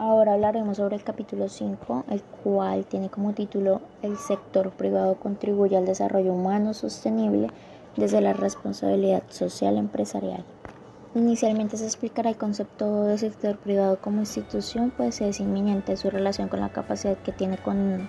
Ahora 0.00 0.32
hablaremos 0.32 0.78
sobre 0.78 0.96
el 0.96 1.04
capítulo 1.04 1.50
5, 1.50 2.06
el 2.08 2.22
cual 2.22 2.86
tiene 2.86 3.10
como 3.10 3.34
título 3.34 3.82
El 4.00 4.16
sector 4.16 4.70
privado 4.70 5.16
contribuye 5.16 5.76
al 5.76 5.84
desarrollo 5.84 6.32
humano 6.32 6.72
sostenible 6.72 7.48
desde 7.98 8.22
la 8.22 8.32
responsabilidad 8.32 9.24
social 9.28 9.76
empresarial. 9.76 10.42
Inicialmente 11.14 11.76
se 11.76 11.84
explicará 11.84 12.30
el 12.30 12.38
concepto 12.38 13.04
de 13.04 13.18
sector 13.18 13.58
privado 13.58 14.00
como 14.00 14.20
institución, 14.20 14.90
pues 14.96 15.20
es 15.20 15.38
inminente 15.38 15.98
su 15.98 16.08
relación 16.08 16.48
con 16.48 16.60
la 16.60 16.70
capacidad 16.70 17.18
que 17.18 17.32
tiene 17.32 17.58
con, 17.58 18.08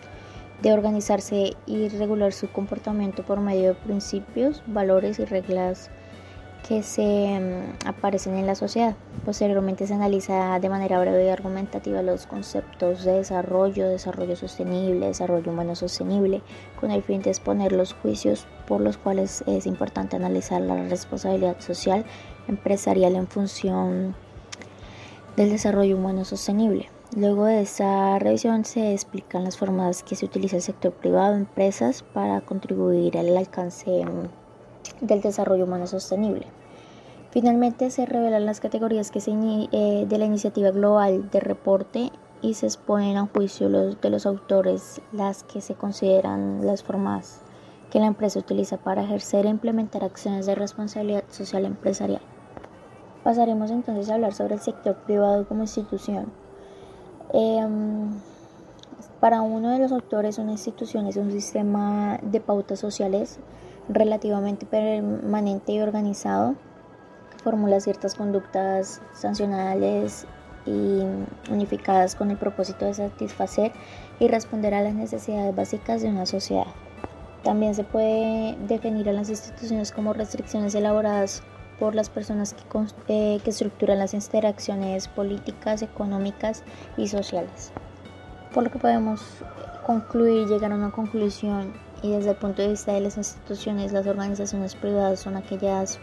de 0.61 0.71
organizarse 0.71 1.57
y 1.65 1.89
regular 1.89 2.31
su 2.31 2.49
comportamiento 2.53 3.23
por 3.23 3.41
medio 3.41 3.67
de 3.67 3.73
principios, 3.73 4.63
valores 4.65 5.19
y 5.19 5.25
reglas 5.25 5.91
que 6.67 6.83
se 6.83 7.39
mm, 7.39 7.87
aparecen 7.87 8.35
en 8.35 8.47
la 8.47 8.55
sociedad. 8.55 8.95
Posteriormente 9.25 9.87
se 9.87 9.93
analiza 9.93 10.59
de 10.59 10.69
manera 10.69 10.99
breve 10.99 11.25
y 11.25 11.29
argumentativa 11.29 12.01
los 12.01 12.25
conceptos 12.25 13.03
de 13.03 13.13
desarrollo, 13.13 13.87
desarrollo 13.87 14.35
sostenible, 14.35 15.07
desarrollo 15.07 15.51
humano 15.51 15.75
sostenible, 15.75 16.41
con 16.79 16.91
el 16.91 17.03
fin 17.03 17.21
de 17.21 17.29
exponer 17.29 17.71
los 17.71 17.93
juicios 17.93 18.47
por 18.67 18.81
los 18.81 18.97
cuales 18.97 19.43
es 19.47 19.65
importante 19.65 20.15
analizar 20.15 20.61
la 20.61 20.83
responsabilidad 20.87 21.59
social 21.59 22.05
empresarial 22.47 23.15
en 23.15 23.27
función 23.27 24.15
del 25.35 25.49
desarrollo 25.49 25.97
humano 25.97 26.25
sostenible. 26.25 26.89
Luego 27.15 27.43
de 27.43 27.61
esa 27.61 28.17
revisión 28.19 28.63
se 28.63 28.93
explican 28.93 29.43
las 29.43 29.57
formas 29.57 30.01
que 30.01 30.15
se 30.15 30.25
utiliza 30.25 30.55
el 30.55 30.61
sector 30.61 30.93
privado, 30.93 31.35
empresas, 31.35 32.03
para 32.03 32.39
contribuir 32.39 33.17
al 33.17 33.35
alcance 33.35 34.05
mm, 34.05 34.40
del 35.01 35.21
desarrollo 35.21 35.65
humano 35.65 35.87
sostenible. 35.87 36.47
Finalmente 37.31 37.89
se 37.91 38.05
revelan 38.05 38.45
las 38.45 38.59
categorías 38.59 39.09
que 39.09 39.21
se 39.21 39.31
eh, 39.31 40.05
de 40.07 40.17
la 40.17 40.25
iniciativa 40.25 40.71
global 40.71 41.29
de 41.29 41.39
reporte 41.39 42.11
y 42.41 42.55
se 42.55 42.65
exponen 42.65 43.17
a 43.17 43.27
juicio 43.27 43.69
los, 43.69 44.01
de 44.01 44.09
los 44.09 44.25
autores 44.25 45.01
las 45.11 45.43
que 45.43 45.61
se 45.61 45.75
consideran 45.75 46.65
las 46.65 46.83
formas 46.83 47.41
que 47.89 47.99
la 47.99 48.07
empresa 48.07 48.39
utiliza 48.39 48.77
para 48.77 49.03
ejercer 49.03 49.45
e 49.45 49.49
implementar 49.49 50.03
acciones 50.03 50.45
de 50.45 50.55
responsabilidad 50.55 51.23
social 51.29 51.65
empresarial. 51.65 52.21
Pasaremos 53.23 53.69
entonces 53.69 54.09
a 54.09 54.15
hablar 54.15 54.33
sobre 54.33 54.55
el 54.55 54.61
sector 54.61 54.95
privado 54.95 55.47
como 55.47 55.61
institución. 55.61 56.31
Em, 57.33 58.11
para 59.19 59.41
uno 59.41 59.69
de 59.69 59.79
los 59.79 59.91
autores, 59.91 60.37
una 60.39 60.51
institución 60.51 61.05
es 61.05 61.17
un 61.17 61.31
sistema 61.31 62.17
de 62.23 62.41
pautas 62.41 62.79
sociales 62.79 63.39
relativamente 63.89 64.65
permanente 64.65 65.71
y 65.73 65.79
organizado, 65.79 66.55
formula 67.43 67.79
ciertas 67.79 68.15
conductas 68.15 69.01
sancionales 69.13 70.25
y 70.65 71.01
unificadas 71.51 72.15
con 72.15 72.31
el 72.31 72.37
propósito 72.37 72.85
de 72.85 72.93
satisfacer 72.93 73.71
y 74.19 74.27
responder 74.27 74.73
a 74.73 74.81
las 74.81 74.93
necesidades 74.93 75.55
básicas 75.55 76.01
de 76.01 76.09
una 76.09 76.25
sociedad. 76.25 76.67
También 77.43 77.73
se 77.73 77.83
puede 77.83 78.55
definir 78.67 79.09
a 79.09 79.13
las 79.13 79.29
instituciones 79.29 79.91
como 79.91 80.13
restricciones 80.13 80.75
elaboradas 80.75 81.41
por 81.79 81.95
las 81.95 82.11
personas 82.11 82.53
que, 82.53 82.63
eh, 83.07 83.39
que 83.43 83.49
estructuran 83.49 83.97
las 83.97 84.13
interacciones 84.13 85.07
políticas, 85.07 85.81
económicas 85.81 86.63
y 86.95 87.07
sociales. 87.07 87.71
Por 88.53 88.65
lo 88.65 88.69
que 88.69 88.77
podemos 88.77 89.21
concluir, 89.83 90.47
llegar 90.47 90.71
a 90.71 90.75
una 90.75 90.91
conclusión 90.91 91.73
y 92.01 92.11
desde 92.11 92.31
el 92.31 92.35
punto 92.35 92.61
de 92.61 92.69
vista 92.69 92.93
de 92.93 93.01
las 93.01 93.17
instituciones, 93.17 93.91
las 93.91 94.07
organizaciones 94.07 94.75
privadas 94.75 95.19
son 95.19 95.35
aquellas 95.35 95.99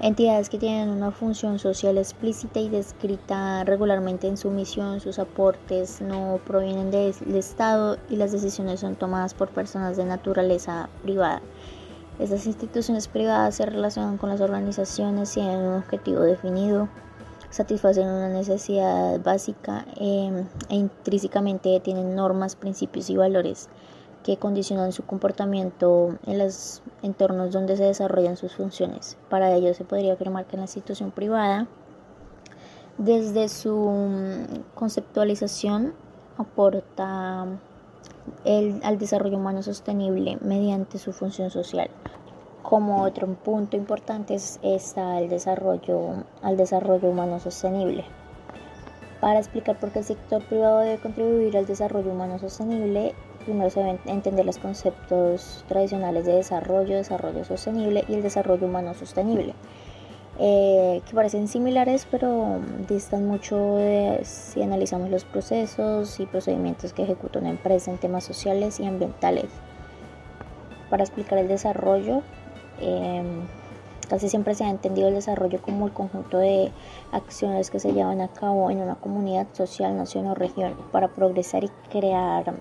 entidades 0.00 0.48
que 0.48 0.58
tienen 0.58 0.90
una 0.90 1.10
función 1.10 1.58
social 1.58 1.98
explícita 1.98 2.60
y 2.60 2.68
descrita 2.68 3.64
regularmente 3.64 4.28
en 4.28 4.36
su 4.36 4.50
misión, 4.50 5.00
sus 5.00 5.18
aportes 5.18 6.00
no 6.00 6.40
provienen 6.46 6.90
del 6.90 7.14
Estado 7.34 7.98
y 8.08 8.16
las 8.16 8.32
decisiones 8.32 8.80
son 8.80 8.96
tomadas 8.96 9.34
por 9.34 9.48
personas 9.48 9.96
de 9.96 10.04
naturaleza 10.04 10.88
privada. 11.02 11.42
Estas 12.18 12.46
instituciones 12.46 13.08
privadas 13.08 13.54
se 13.54 13.66
relacionan 13.66 14.18
con 14.18 14.28
las 14.28 14.40
organizaciones, 14.40 15.32
tienen 15.32 15.60
un 15.60 15.74
objetivo 15.74 16.20
definido, 16.20 16.88
satisfacen 17.50 18.08
una 18.08 18.28
necesidad 18.28 19.20
básica 19.20 19.86
eh, 19.96 20.44
e 20.68 20.74
intrínsecamente 20.74 21.80
tienen 21.80 22.14
normas, 22.14 22.56
principios 22.56 23.08
y 23.08 23.16
valores 23.16 23.68
que 24.22 24.36
condicionan 24.36 24.92
su 24.92 25.04
comportamiento 25.04 26.18
en 26.26 26.38
los 26.38 26.82
entornos 27.02 27.52
donde 27.52 27.76
se 27.76 27.84
desarrollan 27.84 28.36
sus 28.36 28.54
funciones. 28.54 29.16
Para 29.28 29.54
ello 29.54 29.72
se 29.74 29.84
podría 29.84 30.14
afirmar 30.14 30.46
que 30.46 30.56
la 30.56 30.64
institución 30.64 31.10
privada, 31.10 31.66
desde 32.98 33.48
su 33.48 33.74
mm, 33.74 34.74
conceptualización, 34.74 35.94
aporta 36.36 37.46
el, 38.44 38.80
al 38.84 38.98
desarrollo 38.98 39.38
humano 39.38 39.62
sostenible 39.62 40.38
mediante 40.40 40.98
su 40.98 41.12
función 41.12 41.50
social. 41.50 41.90
Como 42.62 43.02
otro 43.02 43.26
punto 43.28 43.76
importante 43.76 44.36
está 44.62 45.20
el 45.20 45.28
desarrollo, 45.28 46.24
al 46.42 46.56
desarrollo 46.56 47.08
humano 47.08 47.40
sostenible. 47.40 48.04
Para 49.20 49.38
explicar 49.38 49.80
por 49.80 49.90
qué 49.90 50.00
el 50.00 50.04
sector 50.04 50.44
privado 50.44 50.80
debe 50.80 51.00
contribuir 51.00 51.56
al 51.56 51.66
desarrollo 51.66 52.12
humano 52.12 52.38
sostenible, 52.38 53.14
primero 53.48 53.70
se 53.70 53.80
deben 53.80 53.98
entender 54.04 54.44
los 54.44 54.58
conceptos 54.58 55.64
tradicionales 55.68 56.26
de 56.26 56.34
desarrollo, 56.34 56.96
desarrollo 56.96 57.44
sostenible 57.44 58.04
y 58.06 58.14
el 58.14 58.22
desarrollo 58.22 58.66
humano 58.66 58.92
sostenible, 58.92 59.54
eh, 60.38 61.00
que 61.06 61.14
parecen 61.14 61.48
similares 61.48 62.06
pero 62.10 62.60
distan 62.86 63.26
mucho 63.26 63.78
si 64.22 64.62
analizamos 64.62 65.08
los 65.08 65.24
procesos 65.24 66.20
y 66.20 66.26
procedimientos 66.26 66.92
que 66.92 67.04
ejecuta 67.04 67.38
una 67.38 67.48
empresa 67.48 67.90
en 67.90 67.96
temas 67.96 68.24
sociales 68.24 68.80
y 68.80 68.84
ambientales. 68.84 69.46
Para 70.90 71.04
explicar 71.04 71.38
el 71.38 71.48
desarrollo, 71.48 72.20
em, 72.80 73.46
casi 74.10 74.28
siempre 74.28 74.54
se 74.54 74.64
ha 74.64 74.70
entendido 74.70 75.08
el 75.08 75.14
desarrollo 75.14 75.62
como 75.62 75.86
el 75.86 75.94
conjunto 75.94 76.36
de 76.36 76.70
acciones 77.12 77.70
que 77.70 77.80
se 77.80 77.94
llevan 77.94 78.20
a 78.20 78.28
cabo 78.28 78.70
en 78.70 78.82
una 78.82 78.96
comunidad 78.96 79.46
social, 79.52 79.96
nación 79.96 80.26
o 80.26 80.34
región 80.34 80.76
para 80.92 81.08
progresar 81.08 81.64
y 81.64 81.70
crear 81.90 82.54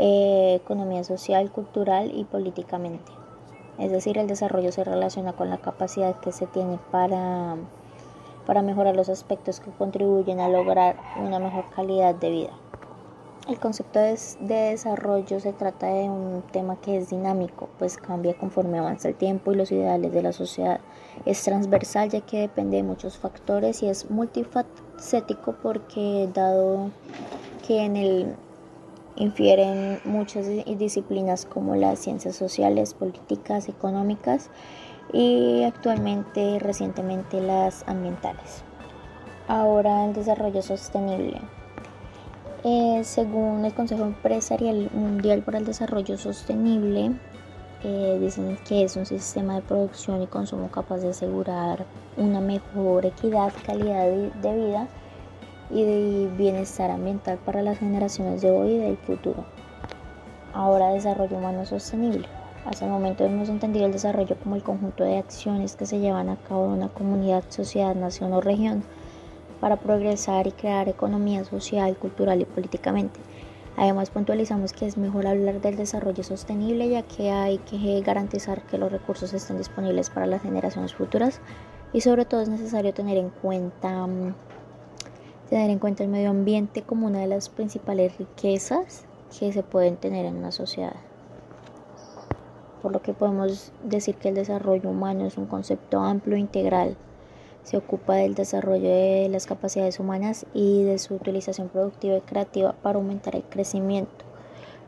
eh, 0.00 0.54
economía 0.54 1.02
social, 1.02 1.50
cultural 1.50 2.12
y 2.14 2.22
políticamente. 2.22 3.10
Es 3.78 3.90
decir, 3.90 4.16
el 4.16 4.28
desarrollo 4.28 4.70
se 4.70 4.84
relaciona 4.84 5.32
con 5.32 5.50
la 5.50 5.58
capacidad 5.58 6.14
que 6.20 6.30
se 6.30 6.46
tiene 6.46 6.78
para, 6.92 7.56
para 8.46 8.62
mejorar 8.62 8.94
los 8.94 9.08
aspectos 9.08 9.58
que 9.58 9.72
contribuyen 9.72 10.38
a 10.38 10.48
lograr 10.48 10.96
una 11.20 11.40
mejor 11.40 11.64
calidad 11.74 12.14
de 12.14 12.30
vida. 12.30 12.50
El 13.48 13.58
concepto 13.58 13.98
de, 13.98 14.16
de, 14.40 14.54
desarrollo 14.70 15.40
se 15.40 15.52
trata 15.52 15.86
de 15.86 16.08
un 16.08 16.44
tema 16.52 16.76
que 16.76 16.98
es 16.98 17.10
dinámico, 17.10 17.68
pues 17.80 17.96
cambia 17.96 18.34
conforme 18.34 18.78
avanza 18.78 19.08
el 19.08 19.16
tiempo 19.16 19.50
y 19.50 19.56
los 19.56 19.72
ideales 19.72 20.12
de 20.12 20.22
la 20.22 20.32
sociedad. 20.32 20.80
Es 21.24 21.42
transversal 21.42 22.10
ya 22.10 22.20
que 22.20 22.42
depende 22.42 22.76
de 22.76 22.84
muchos 22.84 23.18
factores 23.18 23.82
y 23.82 23.88
es 23.88 24.10
multifacético 24.10 25.56
porque 25.60 26.28
dado 26.32 26.90
que 27.66 27.84
en 27.84 27.96
el 27.96 28.36
infieren 29.18 30.00
muchas 30.04 30.46
disciplinas 30.46 31.44
como 31.44 31.74
las 31.74 31.98
ciencias 31.98 32.36
sociales, 32.36 32.94
políticas, 32.94 33.68
económicas 33.68 34.50
y 35.12 35.64
actualmente 35.64 36.58
recientemente 36.60 37.40
las 37.40 37.86
ambientales. 37.88 38.62
Ahora 39.48 40.04
el 40.04 40.12
desarrollo 40.12 40.62
sostenible. 40.62 41.40
Eh, 42.64 43.00
según 43.04 43.64
el 43.64 43.72
Consejo 43.72 44.04
Empresarial 44.04 44.90
Mundial 44.92 45.42
para 45.42 45.58
el 45.58 45.64
Desarrollo 45.64 46.18
Sostenible, 46.18 47.12
eh, 47.84 48.18
dicen 48.20 48.58
que 48.66 48.82
es 48.82 48.96
un 48.96 49.06
sistema 49.06 49.54
de 49.54 49.62
producción 49.62 50.22
y 50.22 50.26
consumo 50.26 50.68
capaz 50.68 50.98
de 50.98 51.10
asegurar 51.10 51.86
una 52.16 52.40
mejor 52.40 53.06
equidad, 53.06 53.52
calidad 53.64 54.08
de 54.08 54.54
vida 54.54 54.88
y 55.70 55.84
de 55.84 56.30
bienestar 56.36 56.90
ambiental 56.90 57.38
para 57.38 57.62
las 57.62 57.78
generaciones 57.78 58.42
de 58.42 58.50
hoy 58.50 58.72
y 58.72 58.78
del 58.78 58.96
futuro. 58.96 59.44
Ahora 60.52 60.90
desarrollo 60.90 61.36
humano 61.36 61.66
sostenible. 61.66 62.26
Hasta 62.64 62.84
el 62.84 62.90
momento 62.90 63.24
hemos 63.24 63.48
entendido 63.48 63.86
el 63.86 63.92
desarrollo 63.92 64.36
como 64.42 64.56
el 64.56 64.62
conjunto 64.62 65.04
de 65.04 65.18
acciones 65.18 65.76
que 65.76 65.86
se 65.86 66.00
llevan 66.00 66.28
a 66.28 66.36
cabo 66.36 66.66
en 66.66 66.72
una 66.72 66.88
comunidad, 66.88 67.44
sociedad, 67.48 67.94
nación 67.94 68.32
o 68.32 68.40
región 68.40 68.82
para 69.60 69.76
progresar 69.76 70.46
y 70.46 70.52
crear 70.52 70.88
economía 70.88 71.44
social, 71.44 71.96
cultural 71.96 72.40
y 72.40 72.44
políticamente. 72.44 73.20
Además 73.76 74.10
puntualizamos 74.10 74.72
que 74.72 74.86
es 74.86 74.96
mejor 74.96 75.26
hablar 75.26 75.60
del 75.60 75.76
desarrollo 75.76 76.24
sostenible 76.24 76.88
ya 76.88 77.02
que 77.02 77.30
hay 77.30 77.58
que 77.58 78.00
garantizar 78.00 78.62
que 78.62 78.76
los 78.76 78.90
recursos 78.90 79.32
estén 79.32 79.58
disponibles 79.58 80.10
para 80.10 80.26
las 80.26 80.42
generaciones 80.42 80.94
futuras 80.94 81.40
y 81.92 82.00
sobre 82.00 82.24
todo 82.24 82.40
es 82.40 82.48
necesario 82.48 82.92
tener 82.92 83.16
en 83.16 83.30
cuenta 83.30 84.06
mm, 84.06 84.34
tener 85.48 85.70
en 85.70 85.78
cuenta 85.78 86.04
el 86.04 86.10
medio 86.10 86.30
ambiente 86.30 86.82
como 86.82 87.06
una 87.06 87.20
de 87.20 87.26
las 87.26 87.48
principales 87.48 88.16
riquezas 88.18 89.04
que 89.38 89.52
se 89.52 89.62
pueden 89.62 89.96
tener 89.96 90.26
en 90.26 90.36
una 90.36 90.52
sociedad. 90.52 90.96
Por 92.82 92.92
lo 92.92 93.02
que 93.02 93.12
podemos 93.12 93.72
decir 93.82 94.14
que 94.16 94.28
el 94.28 94.34
desarrollo 94.34 94.88
humano 94.88 95.26
es 95.26 95.36
un 95.36 95.46
concepto 95.46 96.00
amplio 96.00 96.36
e 96.36 96.40
integral. 96.40 96.96
Se 97.64 97.76
ocupa 97.76 98.14
del 98.14 98.34
desarrollo 98.34 98.88
de 98.88 99.28
las 99.30 99.46
capacidades 99.46 99.98
humanas 99.98 100.46
y 100.54 100.84
de 100.84 100.98
su 100.98 101.14
utilización 101.14 101.68
productiva 101.68 102.16
y 102.16 102.20
creativa 102.20 102.72
para 102.72 102.98
aumentar 102.98 103.36
el 103.36 103.42
crecimiento, 103.42 104.24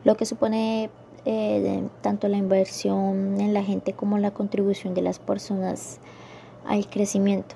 lo 0.03 0.15
que 0.15 0.25
supone 0.25 0.89
eh, 1.25 1.83
tanto 2.01 2.27
la 2.27 2.37
inversión 2.37 3.39
en 3.39 3.53
la 3.53 3.63
gente 3.63 3.93
como 3.93 4.17
la 4.17 4.31
contribución 4.31 4.93
de 4.95 5.01
las 5.01 5.19
personas 5.19 5.99
al 6.65 6.87
crecimiento. 6.87 7.55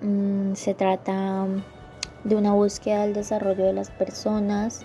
Mm, 0.00 0.54
se 0.54 0.74
trata 0.74 1.46
de 2.26 2.34
una 2.34 2.52
búsqueda 2.52 3.02
del 3.02 3.14
desarrollo 3.14 3.64
de 3.64 3.72
las 3.72 3.90
personas, 3.90 4.84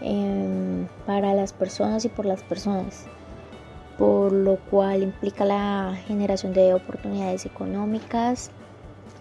em, 0.00 0.88
para 1.06 1.32
las 1.32 1.52
personas 1.52 2.04
y 2.04 2.08
por 2.08 2.26
las 2.26 2.42
personas, 2.42 3.06
por 3.98 4.32
lo 4.32 4.56
cual 4.70 5.02
implica 5.02 5.44
la 5.44 5.94
generación 6.06 6.52
de 6.52 6.74
oportunidades 6.74 7.46
económicas 7.46 8.50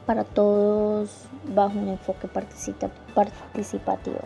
para 0.08 0.24
todos 0.24 1.26
bajo 1.54 1.78
un 1.78 1.90
enfoque 1.90 2.28
participativo. 2.28 4.20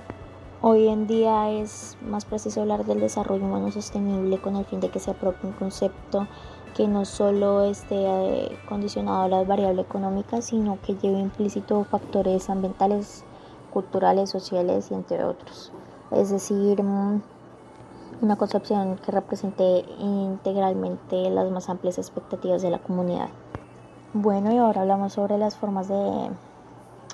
Hoy 0.61 0.87
en 0.87 1.05
día 1.05 1.51
es 1.51 1.97
más 2.01 2.23
preciso 2.23 2.61
hablar 2.61 2.85
del 2.85 3.01
desarrollo 3.01 3.43
humano 3.43 3.69
sostenible 3.71 4.37
con 4.37 4.55
el 4.55 4.65
fin 4.65 4.79
de 4.79 4.89
que 4.89 4.99
se 4.99 5.11
apropie 5.11 5.49
un 5.49 5.55
concepto 5.55 6.27
que 6.75 6.88
no 6.89 7.06
solo 7.06 7.63
esté 7.63 7.95
eh, 7.95 8.60
condicionado 8.68 9.24
a 9.24 9.27
las 9.30 9.48
variables 9.48 9.86
económicas, 9.86 10.45
sino 10.45 10.77
que 10.81 10.95
lleve 10.95 11.19
implícito 11.19 11.86
factores 11.86 12.50
ambientales, 12.50 13.24
culturales, 13.72 14.30
sociales 14.30 14.92
y 14.92 14.94
entre 14.94 15.24
otros. 15.24 15.72
Es 16.12 16.31
decir, 16.31 16.83
mm, 16.83 17.22
una 18.22 18.36
concepción 18.36 18.98
que 18.98 19.12
represente 19.12 19.86
integralmente 20.00 21.30
las 21.30 21.50
más 21.50 21.69
amplias 21.69 21.98
expectativas 21.98 22.62
de 22.62 22.72
la 22.72 22.80
comunidad. 22.80 23.30
Bueno, 24.13 24.51
y 24.51 24.57
ahora 24.57 24.81
hablamos 24.81 25.13
sobre 25.13 25.38
las 25.38 25.56
formas 25.56 25.88
de 25.88 26.30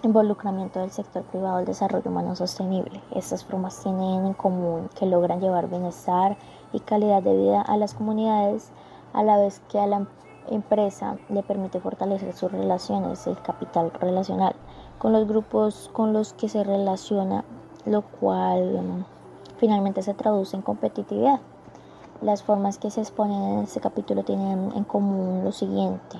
involucramiento 0.04 0.80
del 0.80 0.90
sector 0.90 1.22
privado 1.24 1.57
al 1.57 1.66
desarrollo 1.66 2.10
humano 2.10 2.36
sostenible. 2.36 3.02
Estas 3.12 3.46
formas 3.46 3.80
tienen 3.81 4.25
en 4.25 4.34
común 4.34 4.90
que 4.96 5.06
logran 5.06 5.40
llevar 5.40 5.69
bienestar 5.69 6.38
y 6.74 6.80
calidad 6.80 7.22
de 7.22 7.38
vida 7.38 7.62
a 7.62 7.78
las 7.78 7.94
comunidades 7.94 8.72
a 9.13 9.24
la 9.24 9.38
vez 9.38 9.62
que 9.69 9.80
a 9.80 9.88
la 9.88 10.08
empresa 10.50 11.18
le 11.30 11.44
permite 11.44 11.80
fortalecer 11.80 12.34
sus 12.34 12.52
relaciones, 12.52 13.25
el 13.28 13.42
capital 13.42 13.92
relacional, 13.92 14.56
con 14.98 15.13
los 15.13 15.28
grupos 15.28 15.90
con 15.94 16.13
los 16.13 16.34
que 16.34 16.50
se 16.50 16.63
relaciona, 16.63 17.44
lo 17.86 18.02
cual 18.02 18.81
mm, 18.81 19.06
finalmente 19.58 20.02
se 20.02 20.13
traduce 20.13 20.56
en 20.56 20.62
competitividad. 20.62 21.40
Las 22.22 22.44
formas 22.44 22.78
que 22.78 22.92
se 22.92 23.02
exponen 23.02 23.42
en 23.42 23.60
este 23.63 23.80
capítulo 23.80 24.24
tienen 24.24 24.72
en 24.75 24.84
común 24.84 25.44
lo 25.44 25.52
siguiente 25.52 26.18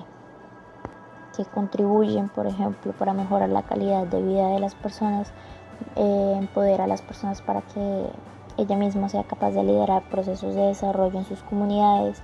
que 1.36 1.44
contribuyen, 1.44 2.28
por 2.28 2.46
ejemplo, 2.46 2.92
para 2.92 3.14
mejorar 3.14 3.48
la 3.48 3.62
calidad 3.62 4.06
de 4.06 4.22
vida 4.22 4.48
de 4.48 4.60
las 4.60 4.74
personas, 4.74 5.32
eh, 5.96 6.34
empoderar 6.36 6.82
a 6.82 6.86
las 6.86 7.02
personas 7.02 7.42
para 7.42 7.62
que 7.62 8.06
ella 8.58 8.76
misma 8.76 9.08
sea 9.08 9.24
capaz 9.24 9.52
de 9.52 9.64
liderar 9.64 10.08
procesos 10.10 10.54
de 10.54 10.62
desarrollo 10.62 11.18
en 11.18 11.24
sus 11.24 11.42
comunidades, 11.42 12.22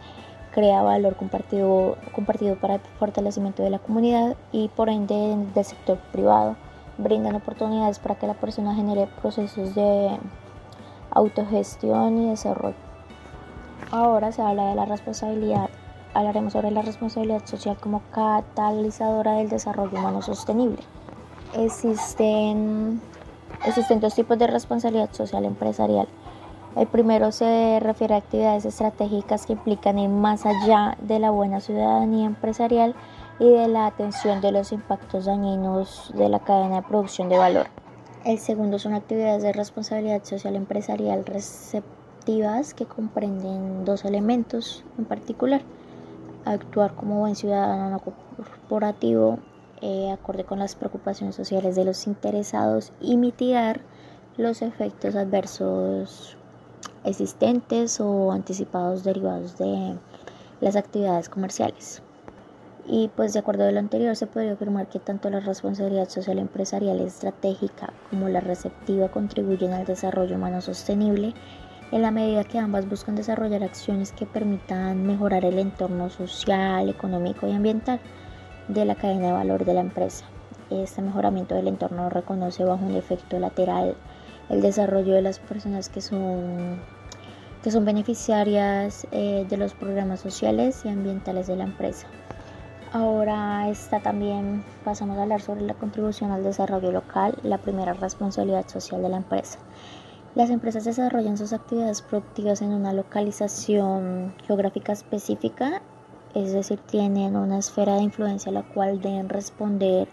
crea 0.59 0.83
valor 0.83 1.15
compartido, 1.15 1.97
compartido 2.13 2.57
para 2.57 2.75
el 2.75 2.81
fortalecimiento 2.99 3.63
de 3.63 3.71
la 3.71 3.79
comunidad 3.79 4.35
y 4.51 4.67
por 4.67 4.89
ende 4.89 5.37
del 5.55 5.65
sector 5.65 5.99
privado, 6.11 6.57
brindan 6.99 7.37
oportunidades 7.37 8.01
para 8.01 8.17
que 8.17 8.27
la 8.27 8.35
persona 8.35 8.75
genere 8.75 9.09
procesos 9.23 9.77
de 9.77 10.19
autogestión 11.13 12.19
y 12.25 12.31
desarrollo. 12.31 12.75
Ahora 13.93 14.33
se 14.33 14.43
habla 14.43 14.71
de 14.71 14.75
la 14.75 14.85
responsabilidad 14.85 15.71
hablaremos 16.13 16.55
sobre 16.55 16.73
la 16.73 16.83
responsabilidad 16.83 17.47
social 17.47 17.77
como 17.81 18.03
catalizadora 18.11 19.35
del 19.35 19.49
desarrollo 19.49 19.97
humano 19.97 20.23
sostenible. 20.23 20.83
Existen, 21.55 23.01
existen 23.65 24.01
dos 24.01 24.17
tipos 24.17 24.37
de 24.41 24.49
responsabilidad 24.49 25.13
social 25.13 25.45
empresarial. 25.45 26.09
El 26.79 26.87
primero 26.87 27.33
se 27.33 27.81
refiere 27.81 28.15
a 28.15 28.19
actividades 28.19 28.65
estratégicas 28.65 29.47
que 29.47 29.55
implican 29.55 29.99
ir 29.99 30.09
más 30.09 30.47
allá 30.47 30.97
de 31.01 31.19
la 31.19 31.33
buena 31.33 31.59
ciudadanía 31.59 32.25
empresarial 32.25 32.95
y 33.41 33.51
de 33.51 33.67
la 33.67 33.87
atención 33.87 34.41
de 34.41 34.53
los 34.53 34.71
impactos 34.71 35.25
dañinos 35.25 36.13
de 36.15 36.29
la 36.29 36.39
cadena 36.39 36.77
de 36.77 36.83
producción 36.83 37.29
de 37.29 37.37
valor. 37.37 37.67
El 38.25 38.39
segundo 38.39 38.79
son 38.79 38.95
actividades 38.95 39.43
de 39.43 39.53
responsabilidad 39.53 40.23
social 40.23 40.55
empresarial 40.55 41.27
receptivas 41.27 42.75
que 42.75 42.87
comprenden 42.87 43.85
dos 43.85 44.05
elementos 44.05 44.85
en 44.99 45.05
particular 45.05 45.63
actuar 46.45 46.95
como 46.95 47.19
buen 47.19 47.35
ciudadano 47.35 47.99
corporativo 47.99 49.41
eh, 49.83 50.13
acorde 50.13 50.45
con 50.45 50.61
las 50.61 50.77
preocupaciones 50.77 51.35
sociales 51.35 51.75
de 51.75 51.85
los 51.85 52.07
interesados 52.07 52.93
y 53.01 53.17
mitigar 53.17 53.81
los 54.37 54.63
efectos 54.63 55.17
adversos 55.17 56.39
existentes 57.09 58.01
o 58.01 58.33
anticipados 58.33 59.05
derivados 59.05 59.59
de 59.59 59.97
las 60.61 60.77
actividades 60.77 61.29
comerciales. 61.29 62.03
Y 62.87 63.11
pues 63.15 63.35
de 63.35 63.41
acuerdo 63.41 63.65
a 63.65 63.71
lo 63.71 63.79
anterior 63.79 64.17
se 64.17 64.27
podría 64.27 64.53
afirmar 64.53 64.89
que 64.89 64.99
tanto 64.99 65.29
la 65.29 65.41
responsabilidad 65.41 66.09
social 66.09 66.39
empresarial 66.39 67.01
estratégica 67.01 67.93
como 68.09 68.29
la 68.29 68.41
receptiva 68.41 69.11
contribuyen 69.11 69.75
al 69.75 69.85
desarrollo 69.85 70.37
humano 70.37 70.63
sostenible 70.63 71.35
en 71.93 72.03
la 72.03 72.11
medida 72.11 72.45
que 72.45 72.59
ambas 72.59 72.89
buscan 72.89 73.15
desarrollar 73.15 73.63
acciones 73.63 74.13
que 74.13 74.27
permitan 74.27 75.07
mejorar 75.07 75.45
el 75.45 75.59
entorno 75.59 76.11
social, 76.11 76.89
económico 76.89 77.47
y 77.47 77.53
ambiental 77.53 78.01
de 78.69 78.85
la 78.85 78.95
cadena 78.95 79.29
de 79.29 79.33
valor 79.33 79.65
de 79.65 79.75
la 79.75 79.81
empresa. 79.81 80.25
Este 80.71 81.01
mejoramiento 81.01 81.55
del 81.55 81.69
entorno 81.69 82.11
reconoce 82.11 82.65
bajo 82.65 82.85
un 82.85 82.95
efecto 82.95 83.39
lateral 83.39 83.97
el 84.49 84.63
desarrollo 84.63 85.15
de 85.15 85.23
las 85.23 85.39
personas 85.39 85.89
que 85.89 86.01
son, 86.01 86.81
que 87.69 87.73
son 87.73 87.85
beneficiarias 87.85 89.07
eh, 89.11 89.45
de 89.47 89.59
los 89.59 89.75
programas 89.75 90.21
sociales 90.21 90.87
y 90.87 90.89
ambientales 90.89 91.49
de 91.49 91.57
la 91.57 91.65
empresa. 91.65 92.07
Ahora 92.95 93.69
está 93.69 94.01
también, 94.01 94.65
pasamos 94.87 95.19
a 95.19 95.25
hablar 95.25 95.43
sobre 95.43 95.61
la 95.61 95.75
contribución 95.75 96.31
al 96.31 96.43
desarrollo 96.43 96.93
local, 96.93 97.35
la 97.43 97.59
primera 97.59 97.93
responsabilidad 97.93 98.67
social 98.69 99.03
de 99.03 99.11
la 99.11 99.19
empresa. 99.19 99.59
Las 100.35 100.49
empresas 100.49 100.87
desarrollan 100.87 101.37
sus 101.37 101.53
actividades 101.53 102.01
productivas 102.01 102.63
en 102.63 102.73
una 102.73 102.95
localización 102.95 104.35
geográfica 104.47 104.95
específica, 104.95 105.83
es 106.35 106.55
decir, 106.55 106.79
tienen 106.79 107.37
una 107.37 107.59
esfera 107.59 107.97
de 107.97 108.03
influencia 108.05 108.49
a 108.49 108.55
la 108.55 108.63
cual 108.63 109.03
deben 109.03 109.29
responder 109.29 110.09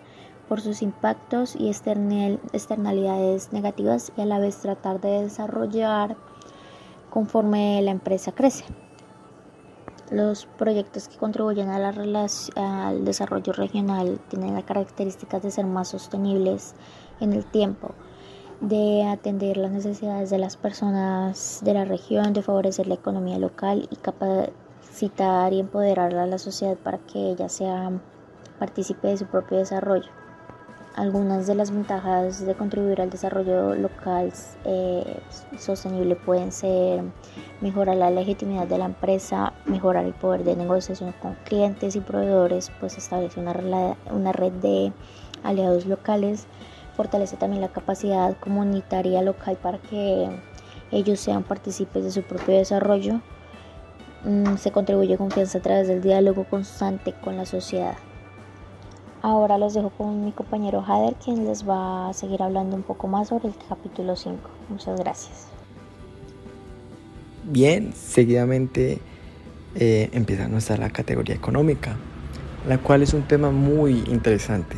por 0.49 0.59
sus 0.59 0.81
impactos 0.81 1.55
y 1.55 1.69
externalidades 1.69 3.53
negativas 3.53 4.11
y 4.17 4.21
a 4.23 4.25
la 4.25 4.39
vez 4.39 4.57
tratar 4.57 4.99
de 4.99 5.21
desarrollar 5.21 6.17
conforme 7.15 7.81
la 7.81 7.91
empresa 7.91 8.33
crece. 8.33 8.65
Los 10.11 10.47
proyectos 10.57 11.07
que 11.07 11.15
contribuyen 11.15 11.69
a 11.69 11.79
la 11.79 11.93
al 12.57 13.05
desarrollo 13.05 13.53
regional 13.53 14.19
tienen 14.27 14.53
las 14.53 14.65
características 14.65 15.41
de 15.41 15.49
ser 15.49 15.65
más 15.65 15.87
sostenibles 15.87 16.75
en 17.21 17.31
el 17.31 17.45
tiempo 17.45 17.91
de 18.59 19.05
atender 19.05 19.55
las 19.55 19.71
necesidades 19.71 20.29
de 20.29 20.39
las 20.39 20.57
personas 20.57 21.61
de 21.63 21.73
la 21.73 21.85
región, 21.85 22.33
de 22.33 22.41
favorecer 22.41 22.85
la 22.87 22.95
economía 22.95 23.39
local 23.39 23.87
y 23.89 23.95
capacitar 23.95 25.53
y 25.53 25.61
empoderar 25.61 26.13
a 26.15 26.25
la 26.25 26.37
sociedad 26.37 26.75
para 26.75 26.97
que 26.97 27.31
ella 27.31 27.47
sea 27.47 27.91
participe 28.59 29.07
de 29.07 29.17
su 29.17 29.25
propio 29.25 29.57
desarrollo. 29.57 30.24
Algunas 30.95 31.45
de 31.45 31.55
las 31.55 31.71
ventajas 31.71 32.45
de 32.45 32.55
contribuir 32.55 33.01
al 33.01 33.09
desarrollo 33.09 33.75
local 33.75 34.31
eh, 34.63 35.19
sostenible 35.57 36.15
pueden 36.15 36.53
ser 36.53 37.03
mejorar 37.59 37.97
la 37.97 38.09
legitimidad 38.09 38.65
de 38.65 38.77
la 38.77 38.85
empresa, 38.85 39.51
mejorar 39.65 40.05
el 40.05 40.13
poder 40.13 40.45
de 40.45 40.55
negociación 40.55 41.13
con 41.21 41.35
clientes 41.43 41.97
y 41.97 41.99
proveedores, 41.99 42.71
pues 42.79 42.97
establece 42.97 43.41
una, 43.41 43.51
red 44.31 44.53
de 44.53 44.93
aliados 45.43 45.85
locales, 45.85 46.47
fortalece 46.95 47.35
también 47.35 47.61
la 47.61 47.73
capacidad 47.73 48.37
comunitaria 48.37 49.21
local 49.21 49.57
para 49.61 49.79
que 49.79 50.29
ellos 50.91 51.19
sean 51.19 51.43
partícipes 51.43 52.05
de 52.05 52.11
su 52.11 52.23
propio 52.23 52.55
desarrollo. 52.55 53.19
Mm, 54.23 54.55
se 54.55 54.71
contribuye 54.71 55.17
confianza 55.17 55.57
a 55.57 55.61
través 55.61 55.89
del 55.89 56.01
diálogo 56.01 56.45
constante 56.45 57.11
con 57.11 57.35
la 57.35 57.45
sociedad. 57.45 57.97
Ahora 59.25 59.57
los 59.57 59.73
dejo 59.73 59.89
con 59.89 60.23
mi 60.23 60.31
compañero 60.31 60.83
Jader, 60.83 61.15
quien 61.15 61.45
les 61.45 61.67
va 61.67 62.09
a 62.09 62.13
seguir 62.13 62.43
hablando 62.43 62.75
un 62.75 62.83
poco 62.83 63.07
más 63.07 63.29
sobre 63.29 63.47
el 63.47 63.55
capítulo 63.67 64.15
5. 64.15 64.37
Muchas 64.69 64.99
gracias. 64.99 65.47
Bien, 67.43 67.91
seguidamente 67.95 68.99
eh, 69.73 70.11
empieza 70.13 70.47
nuestra 70.47 70.91
categoría 70.91 71.33
económica, 71.33 71.95
la 72.67 72.77
cual 72.77 73.01
es 73.01 73.15
un 73.15 73.23
tema 73.23 73.49
muy 73.49 74.03
interesante 74.11 74.75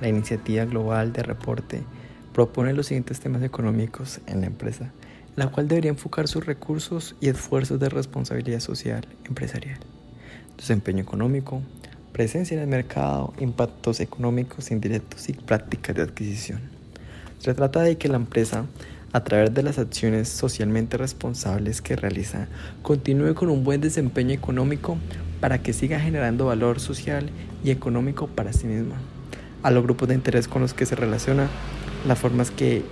la 0.00 0.08
iniciativa 0.08 0.64
global 0.64 1.12
de 1.12 1.22
reporte 1.22 1.84
propone 2.32 2.72
los 2.72 2.86
siguientes 2.86 3.20
temas 3.20 3.44
económicos 3.44 4.20
en 4.26 4.40
la 4.40 4.48
empresa, 4.48 4.90
la 5.36 5.52
cual 5.52 5.68
debería 5.68 5.92
enfocar 5.92 6.26
sus 6.26 6.44
recursos 6.44 7.14
y 7.20 7.28
esfuerzos 7.28 7.78
de 7.78 7.90
responsabilidad 7.90 8.58
social 8.58 9.06
empresarial. 9.24 9.78
Desempeño 10.56 11.00
económico, 11.00 11.62
presencia 12.14 12.56
en 12.56 12.62
el 12.62 12.68
mercado, 12.68 13.34
impactos 13.40 13.98
económicos 13.98 14.70
indirectos 14.70 15.28
y 15.28 15.32
prácticas 15.32 15.96
de 15.96 16.02
adquisición. 16.02 16.60
Se 17.40 17.52
trata 17.54 17.82
de 17.82 17.98
que 17.98 18.06
la 18.06 18.14
empresa, 18.14 18.66
a 19.12 19.24
través 19.24 19.52
de 19.52 19.64
las 19.64 19.80
acciones 19.80 20.28
socialmente 20.28 20.96
responsables 20.96 21.82
que 21.82 21.96
realiza, 21.96 22.46
continúe 22.82 23.34
con 23.34 23.50
un 23.50 23.64
buen 23.64 23.80
desempeño 23.80 24.32
económico 24.32 24.96
para 25.40 25.58
que 25.58 25.72
siga 25.72 25.98
generando 25.98 26.46
valor 26.46 26.78
social 26.78 27.30
y 27.64 27.72
económico 27.72 28.28
para 28.28 28.52
sí 28.52 28.68
misma. 28.68 28.94
A 29.64 29.72
los 29.72 29.82
grupos 29.82 30.06
de 30.06 30.14
interés 30.14 30.46
con 30.46 30.62
los 30.62 30.72
que 30.72 30.86
se 30.86 30.94
relaciona, 30.94 31.48
las 32.06 32.16
formas 32.16 32.52
que 32.52 32.84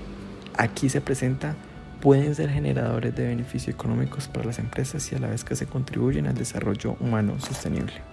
aquí 0.59 0.89
se 0.89 1.01
presenta 1.01 1.55
pueden 2.01 2.35
ser 2.35 2.51
generadores 2.51 3.15
de 3.15 3.29
beneficios 3.29 3.73
económicos 3.73 4.27
para 4.27 4.47
las 4.47 4.59
empresas 4.59 5.13
y 5.13 5.15
a 5.15 5.21
la 5.21 5.29
vez 5.29 5.45
que 5.45 5.55
se 5.55 5.67
contribuyen 5.67 6.27
al 6.27 6.35
desarrollo 6.35 6.97
humano 6.99 7.39
sostenible. 7.39 8.12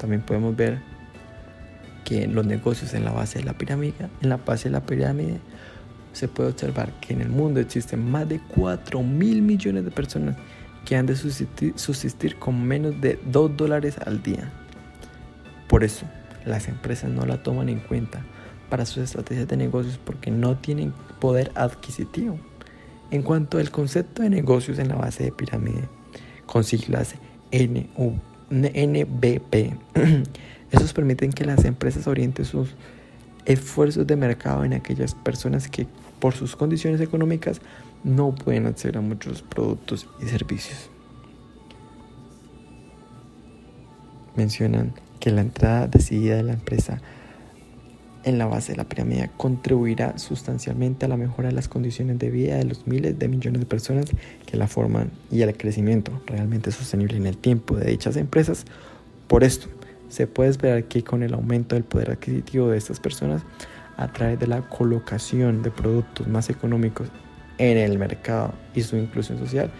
También 0.00 0.22
podemos 0.22 0.56
ver 0.56 0.80
que 2.04 2.26
los 2.26 2.46
negocios 2.46 2.94
en 2.94 3.04
la 3.04 3.12
base 3.12 3.38
de 3.38 3.44
la 3.44 3.52
pirámide, 3.52 4.08
en 4.22 4.30
la 4.30 4.38
base 4.38 4.70
de 4.70 4.72
la 4.72 4.86
pirámide 4.86 5.38
se 6.14 6.26
puede 6.26 6.48
observar 6.48 6.92
que 7.00 7.12
en 7.12 7.20
el 7.20 7.28
mundo 7.28 7.60
existen 7.60 8.10
más 8.10 8.26
de 8.26 8.40
4 8.56 9.02
mil 9.02 9.42
millones 9.42 9.84
de 9.84 9.90
personas 9.90 10.36
que 10.86 10.96
han 10.96 11.04
de 11.04 11.14
subsistir, 11.14 11.74
subsistir 11.76 12.36
con 12.36 12.64
menos 12.66 12.98
de 13.02 13.20
2 13.26 13.56
dólares 13.58 13.96
al 14.06 14.22
día. 14.22 14.50
Por 15.68 15.84
eso, 15.84 16.06
las 16.46 16.66
empresas 16.66 17.10
no 17.10 17.26
la 17.26 17.42
toman 17.42 17.68
en 17.68 17.80
cuenta 17.80 18.22
para 18.70 18.86
sus 18.86 19.04
estrategias 19.04 19.48
de 19.48 19.58
negocios 19.58 20.00
porque 20.02 20.30
no 20.30 20.56
tienen 20.56 20.94
poder 21.20 21.52
adquisitivo. 21.54 22.38
En 23.10 23.22
cuanto 23.22 23.58
al 23.58 23.70
concepto 23.70 24.22
de 24.22 24.30
negocios 24.30 24.78
en 24.78 24.88
la 24.88 24.94
base 24.94 25.24
de 25.24 25.32
pirámide, 25.32 25.88
con 26.46 26.64
siglas 26.64 27.16
NBP, 28.50 29.74
esos 30.72 30.92
permiten 30.92 31.32
que 31.32 31.44
las 31.44 31.64
empresas 31.64 32.06
orienten 32.06 32.44
sus 32.44 32.74
esfuerzos 33.44 34.06
de 34.06 34.16
mercado 34.16 34.64
en 34.64 34.74
aquellas 34.74 35.14
personas 35.14 35.68
que 35.68 35.86
por 36.18 36.34
sus 36.34 36.56
condiciones 36.56 37.00
económicas 37.00 37.60
no 38.04 38.34
pueden 38.34 38.66
acceder 38.66 38.98
a 38.98 39.00
muchos 39.00 39.42
productos 39.42 40.08
y 40.20 40.26
servicios. 40.26 40.90
Mencionan 44.36 44.92
que 45.18 45.30
la 45.30 45.40
entrada 45.42 45.86
decidida 45.86 46.36
de 46.36 46.42
la 46.42 46.52
empresa 46.52 47.00
en 48.24 48.38
la 48.38 48.46
base 48.46 48.72
de 48.72 48.78
la 48.78 48.84
pirámide 48.84 49.30
contribuirá 49.36 50.18
sustancialmente 50.18 51.06
a 51.06 51.08
la 51.08 51.16
mejora 51.16 51.48
de 51.48 51.54
las 51.54 51.68
condiciones 51.68 52.18
de 52.18 52.30
vida 52.30 52.56
de 52.56 52.64
los 52.64 52.86
miles 52.86 53.18
de 53.18 53.28
millones 53.28 53.60
de 53.60 53.66
personas 53.66 54.06
que 54.46 54.56
la 54.56 54.66
forman 54.66 55.10
y 55.30 55.42
al 55.42 55.56
crecimiento 55.56 56.20
realmente 56.26 56.70
sostenible 56.72 57.16
en 57.16 57.26
el 57.26 57.36
tiempo 57.36 57.76
de 57.76 57.90
dichas 57.90 58.16
empresas. 58.16 58.64
Por 59.26 59.44
esto, 59.44 59.68
se 60.08 60.26
puede 60.26 60.50
esperar 60.50 60.84
que 60.84 61.04
con 61.04 61.22
el 61.22 61.34
aumento 61.34 61.76
del 61.76 61.84
poder 61.84 62.10
adquisitivo 62.10 62.68
de 62.68 62.78
estas 62.78 63.00
personas, 63.00 63.42
a 63.96 64.12
través 64.12 64.38
de 64.38 64.46
la 64.46 64.62
colocación 64.68 65.62
de 65.62 65.70
productos 65.70 66.26
más 66.26 66.50
económicos 66.50 67.08
en 67.58 67.76
el 67.76 67.98
mercado 67.98 68.54
y 68.74 68.82
su 68.82 68.96
inclusión 68.96 69.38
social, 69.38 69.70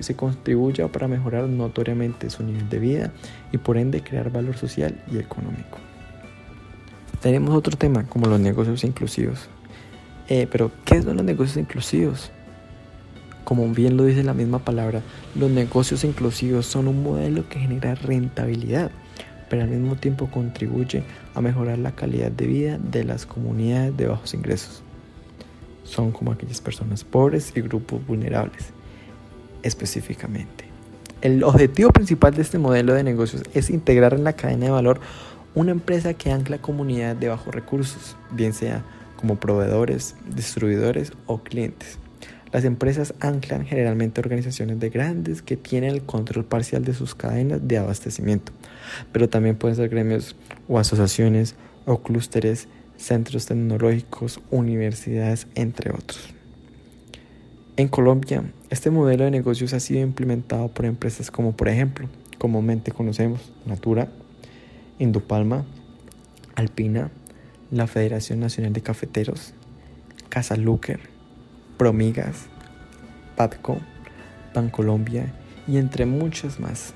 se, 0.00 0.14
contribuya 0.14 0.88
para 0.88 1.08
mejorar 1.08 1.48
notoriamente 1.48 2.30
su 2.30 2.42
nivel 2.44 2.68
de 2.68 2.78
vida 2.78 3.12
y 3.52 3.58
por 3.58 3.76
ende 3.76 4.02
crear 4.02 4.30
valor 4.30 4.56
social 4.56 5.02
y 5.10 5.18
económico. 5.18 5.78
Tenemos 7.20 7.54
otro 7.54 7.76
tema 7.76 8.04
como 8.04 8.26
los 8.26 8.40
negocios 8.40 8.82
inclusivos. 8.82 9.48
Eh, 10.28 10.46
pero, 10.50 10.70
¿qué 10.84 11.02
son 11.02 11.16
los 11.16 11.24
negocios 11.24 11.58
inclusivos? 11.58 12.30
Como 13.44 13.68
bien 13.68 13.96
lo 13.96 14.04
dice 14.04 14.22
la 14.22 14.32
misma 14.32 14.60
palabra, 14.60 15.02
los 15.34 15.50
negocios 15.50 16.04
inclusivos 16.04 16.66
son 16.66 16.88
un 16.88 17.02
modelo 17.02 17.48
que 17.48 17.58
genera 17.58 17.94
rentabilidad, 17.94 18.90
pero 19.50 19.62
al 19.62 19.68
mismo 19.68 19.96
tiempo 19.96 20.30
contribuye 20.30 21.02
a 21.34 21.40
mejorar 21.40 21.78
la 21.78 21.92
calidad 21.92 22.30
de 22.30 22.46
vida 22.46 22.78
de 22.78 23.04
las 23.04 23.26
comunidades 23.26 23.96
de 23.96 24.06
bajos 24.06 24.32
ingresos. 24.32 24.82
Son 25.84 26.12
como 26.12 26.32
aquellas 26.32 26.60
personas 26.60 27.04
pobres 27.04 27.52
y 27.54 27.60
grupos 27.60 28.06
vulnerables, 28.06 28.66
específicamente. 29.62 30.64
El 31.20 31.42
objetivo 31.44 31.90
principal 31.90 32.32
de 32.32 32.42
este 32.42 32.58
modelo 32.58 32.94
de 32.94 33.02
negocios 33.02 33.42
es 33.52 33.68
integrar 33.68 34.14
en 34.14 34.24
la 34.24 34.32
cadena 34.32 34.66
de 34.66 34.70
valor 34.70 35.00
una 35.54 35.72
empresa 35.72 36.14
que 36.14 36.30
ancla 36.30 36.58
comunidad 36.58 37.16
de 37.16 37.28
bajos 37.28 37.54
recursos, 37.54 38.16
bien 38.30 38.52
sea 38.52 38.84
como 39.16 39.36
proveedores, 39.36 40.14
distribuidores 40.34 41.12
o 41.26 41.38
clientes. 41.38 41.98
Las 42.52 42.64
empresas 42.64 43.14
anclan 43.20 43.64
generalmente 43.64 44.20
organizaciones 44.20 44.80
de 44.80 44.90
grandes 44.90 45.40
que 45.42 45.56
tienen 45.56 45.90
el 45.90 46.02
control 46.02 46.44
parcial 46.44 46.84
de 46.84 46.94
sus 46.94 47.14
cadenas 47.14 47.60
de 47.66 47.78
abastecimiento, 47.78 48.52
pero 49.12 49.28
también 49.28 49.56
pueden 49.56 49.76
ser 49.76 49.88
gremios 49.88 50.34
o 50.68 50.78
asociaciones 50.78 51.54
o 51.86 52.02
clústeres, 52.02 52.66
centros 52.96 53.46
tecnológicos, 53.46 54.40
universidades, 54.50 55.46
entre 55.54 55.90
otros. 55.90 56.34
En 57.76 57.88
Colombia, 57.88 58.44
este 58.68 58.90
modelo 58.90 59.24
de 59.24 59.30
negocios 59.30 59.72
ha 59.72 59.80
sido 59.80 60.00
implementado 60.00 60.68
por 60.68 60.84
empresas 60.86 61.30
como 61.30 61.52
por 61.52 61.68
ejemplo, 61.68 62.08
comúnmente 62.38 62.90
conocemos 62.90 63.52
Natura, 63.64 64.08
Indupalma, 65.00 65.64
Alpina, 66.54 67.10
la 67.70 67.86
Federación 67.86 68.38
Nacional 68.38 68.74
de 68.74 68.82
Cafeteros, 68.82 69.54
Casa 70.28 70.56
Luker, 70.56 71.00
Promigas, 71.78 72.46
Patco, 73.34 73.78
Bancolombia 74.54 75.32
y 75.66 75.78
entre 75.78 76.04
muchas 76.04 76.60
más. 76.60 76.92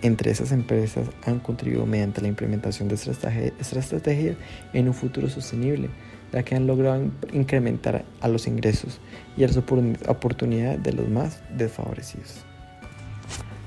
Entre 0.00 0.30
esas 0.30 0.52
empresas 0.52 1.08
han 1.26 1.40
contribuido 1.40 1.86
mediante 1.86 2.20
la 2.20 2.28
implementación 2.28 2.88
de 2.88 2.94
esta 2.94 3.32
estrategia 3.60 4.36
en 4.72 4.86
un 4.86 4.94
futuro 4.94 5.28
sostenible, 5.28 5.90
ya 6.32 6.44
que 6.44 6.54
han 6.54 6.68
logrado 6.68 7.10
incrementar 7.32 8.04
a 8.20 8.28
los 8.28 8.46
ingresos 8.46 9.00
y 9.36 9.42
a 9.42 9.48
las 9.48 9.56
oportunidades 9.56 10.80
de 10.82 10.92
los 10.92 11.08
más 11.08 11.42
desfavorecidos. 11.56 12.44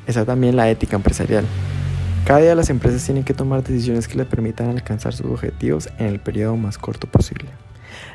Esa 0.07 0.23
también 0.23 0.55
la 0.55 0.69
ética 0.69 0.95
empresarial. 0.95 1.45
Cada 2.25 2.39
día 2.39 2.55
las 2.55 2.71
empresas 2.71 3.05
tienen 3.05 3.23
que 3.23 3.35
tomar 3.35 3.63
decisiones 3.63 4.07
que 4.07 4.17
les 4.17 4.25
permitan 4.25 4.71
alcanzar 4.71 5.13
sus 5.13 5.27
objetivos 5.27 5.89
en 5.99 6.07
el 6.07 6.19
periodo 6.19 6.57
más 6.57 6.79
corto 6.79 7.05
posible. 7.05 7.51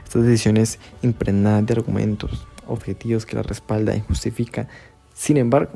Estas 0.03 0.25
decisiones 0.25 0.81
impregnadas 1.01 1.65
de 1.65 1.75
argumentos, 1.75 2.45
objetivos 2.67 3.25
que 3.25 3.37
las 3.37 3.47
respaldan 3.47 3.99
y 3.99 4.01
justifican. 4.01 4.67
Sin 5.15 5.37
embargo, 5.37 5.71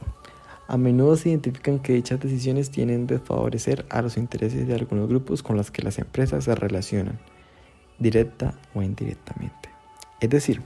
a 0.66 0.76
menudo 0.76 1.16
se 1.16 1.28
identifican 1.28 1.78
que 1.78 1.92
dichas 1.92 2.18
decisiones 2.18 2.72
tienen 2.72 3.06
de 3.06 3.20
favorecer 3.20 3.86
a 3.88 4.02
los 4.02 4.16
intereses 4.16 4.66
de 4.66 4.74
algunos 4.74 5.08
grupos 5.08 5.44
con 5.44 5.56
los 5.56 5.70
que 5.70 5.82
las 5.82 6.00
empresas 6.00 6.42
se 6.42 6.56
relacionan, 6.56 7.20
directa 8.00 8.54
o 8.74 8.82
indirectamente. 8.82 9.68
Es 10.20 10.30
decir, 10.30 10.60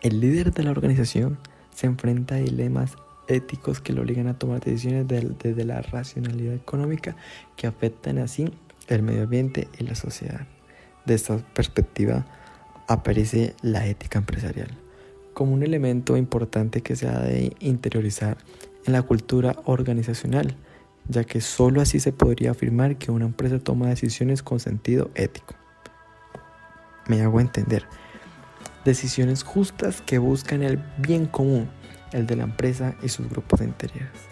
el 0.00 0.20
líder 0.20 0.54
de 0.54 0.62
la 0.62 0.70
organización 0.70 1.36
se 1.74 1.88
enfrenta 1.88 2.36
a 2.36 2.38
dilemas 2.38 2.96
éticos 3.28 3.80
que 3.80 3.92
lo 3.92 4.02
obligan 4.02 4.26
a 4.28 4.38
tomar 4.38 4.60
decisiones 4.60 5.06
desde 5.08 5.64
la 5.64 5.82
racionalidad 5.82 6.54
económica 6.54 7.16
que 7.56 7.66
afectan 7.66 8.18
así 8.18 8.52
el 8.88 9.02
medio 9.02 9.24
ambiente 9.24 9.68
y 9.78 9.84
la 9.84 9.94
sociedad. 9.94 10.46
De 11.06 11.14
esta 11.14 11.38
perspectiva 11.38 12.26
aparece 12.88 13.54
la 13.62 13.86
ética 13.86 14.18
empresarial 14.18 14.68
como 15.32 15.54
un 15.54 15.62
elemento 15.62 16.16
importante 16.16 16.82
que 16.82 16.96
se 16.96 17.08
ha 17.08 17.20
de 17.20 17.56
interiorizar 17.60 18.36
en 18.84 18.92
la 18.92 19.02
cultura 19.02 19.56
organizacional, 19.64 20.54
ya 21.08 21.24
que 21.24 21.40
sólo 21.40 21.80
así 21.80 22.00
se 22.00 22.12
podría 22.12 22.52
afirmar 22.52 22.96
que 22.96 23.10
una 23.10 23.24
empresa 23.24 23.58
toma 23.58 23.88
decisiones 23.88 24.42
con 24.42 24.60
sentido 24.60 25.10
ético. 25.14 25.54
Me 27.08 27.22
hago 27.22 27.40
entender. 27.40 27.84
Decisiones 28.84 29.42
justas 29.42 30.02
que 30.02 30.18
buscan 30.18 30.62
el 30.62 30.78
bien 30.98 31.26
común 31.26 31.68
el 32.12 32.26
de 32.26 32.36
la 32.36 32.44
empresa 32.44 32.94
y 33.02 33.08
sus 33.08 33.28
grupos 33.28 33.60
de 33.60 33.66
intereses. 33.66 34.28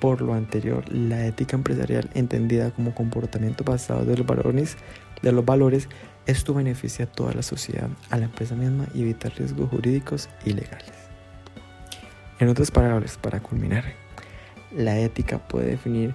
Por 0.00 0.22
lo 0.22 0.34
anterior, 0.34 0.84
la 0.92 1.26
ética 1.26 1.56
empresarial, 1.56 2.08
entendida 2.14 2.70
como 2.70 2.94
comportamiento 2.94 3.64
basado 3.64 4.04
de 4.04 4.16
los 4.16 4.26
valores, 4.26 4.76
de 5.22 5.32
los 5.32 5.44
valores 5.44 5.88
esto 6.26 6.52
beneficia 6.52 7.06
a 7.06 7.08
toda 7.08 7.32
la 7.32 7.42
sociedad, 7.42 7.88
a 8.10 8.18
la 8.18 8.26
empresa 8.26 8.54
misma 8.54 8.86
y 8.94 9.00
evita 9.00 9.30
riesgos 9.30 9.70
jurídicos 9.70 10.28
y 10.44 10.52
legales. 10.52 10.92
En 12.38 12.48
otras 12.48 12.70
palabras, 12.70 13.16
para 13.16 13.40
culminar, 13.40 13.84
la 14.76 14.98
ética 14.98 15.38
puede, 15.38 15.70
definir, 15.70 16.14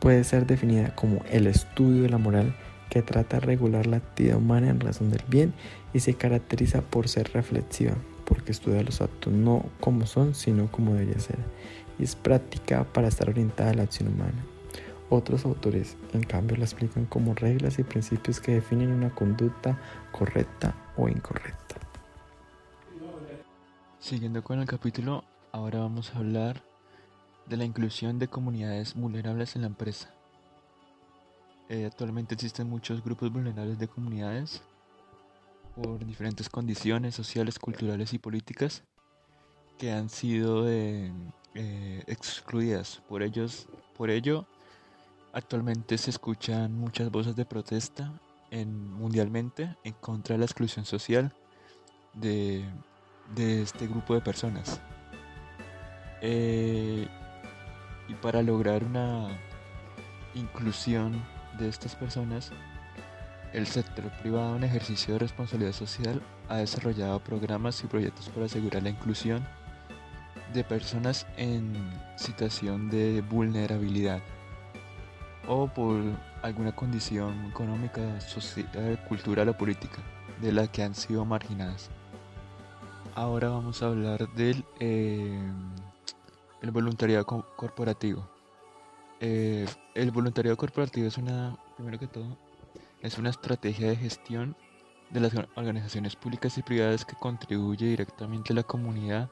puede 0.00 0.24
ser 0.24 0.46
definida 0.46 0.94
como 0.94 1.22
el 1.30 1.46
estudio 1.46 2.02
de 2.02 2.08
la 2.08 2.18
moral 2.18 2.56
que 2.88 3.02
trata 3.02 3.38
de 3.38 3.46
regular 3.46 3.86
la 3.86 3.98
actividad 3.98 4.38
humana 4.38 4.70
en 4.70 4.80
razón 4.80 5.10
del 5.10 5.22
bien 5.28 5.52
y 5.92 6.00
se 6.00 6.14
caracteriza 6.14 6.80
por 6.80 7.08
ser 7.08 7.30
reflexiva, 7.34 7.92
porque 8.28 8.52
estudia 8.52 8.82
los 8.82 9.00
actos 9.00 9.32
no 9.32 9.64
como 9.80 10.06
son, 10.06 10.34
sino 10.34 10.70
como 10.70 10.92
debería 10.92 11.18
ser, 11.18 11.38
y 11.98 12.04
es 12.04 12.14
práctica 12.14 12.84
para 12.84 13.08
estar 13.08 13.30
orientada 13.30 13.70
a 13.70 13.74
la 13.74 13.84
acción 13.84 14.08
humana. 14.08 14.44
Otros 15.08 15.46
autores, 15.46 15.96
en 16.12 16.22
cambio, 16.22 16.58
la 16.58 16.64
explican 16.64 17.06
como 17.06 17.34
reglas 17.34 17.78
y 17.78 17.82
principios 17.82 18.40
que 18.40 18.52
definen 18.52 18.92
una 18.92 19.14
conducta 19.14 19.80
correcta 20.12 20.74
o 20.98 21.08
incorrecta. 21.08 21.76
Siguiendo 23.98 24.44
con 24.44 24.60
el 24.60 24.66
capítulo, 24.66 25.24
ahora 25.50 25.80
vamos 25.80 26.14
a 26.14 26.18
hablar 26.18 26.62
de 27.46 27.56
la 27.56 27.64
inclusión 27.64 28.18
de 28.18 28.28
comunidades 28.28 28.94
vulnerables 28.94 29.56
en 29.56 29.62
la 29.62 29.68
empresa. 29.68 30.10
Eh, 31.70 31.86
actualmente 31.86 32.34
existen 32.34 32.68
muchos 32.68 33.02
grupos 33.02 33.32
vulnerables 33.32 33.78
de 33.78 33.88
comunidades 33.88 34.62
por 35.82 36.04
diferentes 36.04 36.48
condiciones 36.48 37.14
sociales, 37.14 37.58
culturales 37.58 38.12
y 38.12 38.18
políticas 38.18 38.82
que 39.78 39.92
han 39.92 40.08
sido 40.08 40.68
eh, 40.68 41.12
eh, 41.54 42.02
excluidas. 42.06 43.00
Por, 43.08 43.22
ellos, 43.22 43.68
por 43.96 44.10
ello, 44.10 44.44
actualmente 45.32 45.96
se 45.96 46.10
escuchan 46.10 46.76
muchas 46.76 47.10
voces 47.10 47.36
de 47.36 47.44
protesta 47.44 48.12
en, 48.50 48.92
mundialmente 48.92 49.76
en 49.84 49.92
contra 49.94 50.34
de 50.34 50.40
la 50.40 50.46
exclusión 50.46 50.84
social 50.84 51.32
de, 52.12 52.64
este 53.36 53.86
grupo 53.86 54.14
de 54.14 54.20
personas. 54.20 54.80
Eh, 56.22 57.06
y 58.08 58.14
para 58.14 58.42
lograr 58.42 58.82
una 58.82 59.28
inclusión 60.34 61.22
de 61.56 61.68
estas 61.68 61.94
personas, 61.94 62.50
el 63.52 63.66
sector 63.66 64.10
privado 64.22 64.56
en 64.56 64.64
ejercicio 64.64 65.14
de 65.14 65.20
responsabilidad 65.20 65.72
social 65.72 66.22
ha 66.48 66.56
desarrollado 66.56 67.20
programas 67.20 67.82
y 67.82 67.86
proyectos 67.86 68.28
para 68.28 68.46
asegurar 68.46 68.82
la 68.82 68.90
inclusión 68.90 69.46
de 70.52 70.64
personas 70.64 71.26
en 71.36 71.74
situación 72.16 72.90
de 72.90 73.22
vulnerabilidad 73.22 74.22
o 75.46 75.66
por 75.66 76.00
alguna 76.42 76.72
condición 76.72 77.46
económica, 77.46 78.20
social, 78.20 79.02
cultural 79.08 79.48
o 79.48 79.56
política 79.56 79.98
de 80.40 80.52
la 80.52 80.66
que 80.66 80.82
han 80.82 80.94
sido 80.94 81.24
marginadas. 81.24 81.90
Ahora 83.14 83.48
vamos 83.48 83.82
a 83.82 83.86
hablar 83.86 84.28
del 84.34 84.64
eh, 84.78 85.40
el 86.62 86.70
voluntariado 86.70 87.24
corporativo. 87.24 88.28
Eh, 89.20 89.66
el 89.94 90.10
voluntariado 90.10 90.56
corporativo 90.56 91.08
es 91.08 91.18
una, 91.18 91.56
primero 91.76 91.98
que 91.98 92.06
todo, 92.06 92.36
es 93.02 93.18
una 93.18 93.30
estrategia 93.30 93.88
de 93.88 93.96
gestión 93.96 94.56
de 95.10 95.20
las 95.20 95.32
organizaciones 95.54 96.16
públicas 96.16 96.58
y 96.58 96.62
privadas 96.62 97.04
que 97.04 97.16
contribuye 97.16 97.86
directamente 97.86 98.52
a 98.52 98.56
la 98.56 98.62
comunidad 98.62 99.30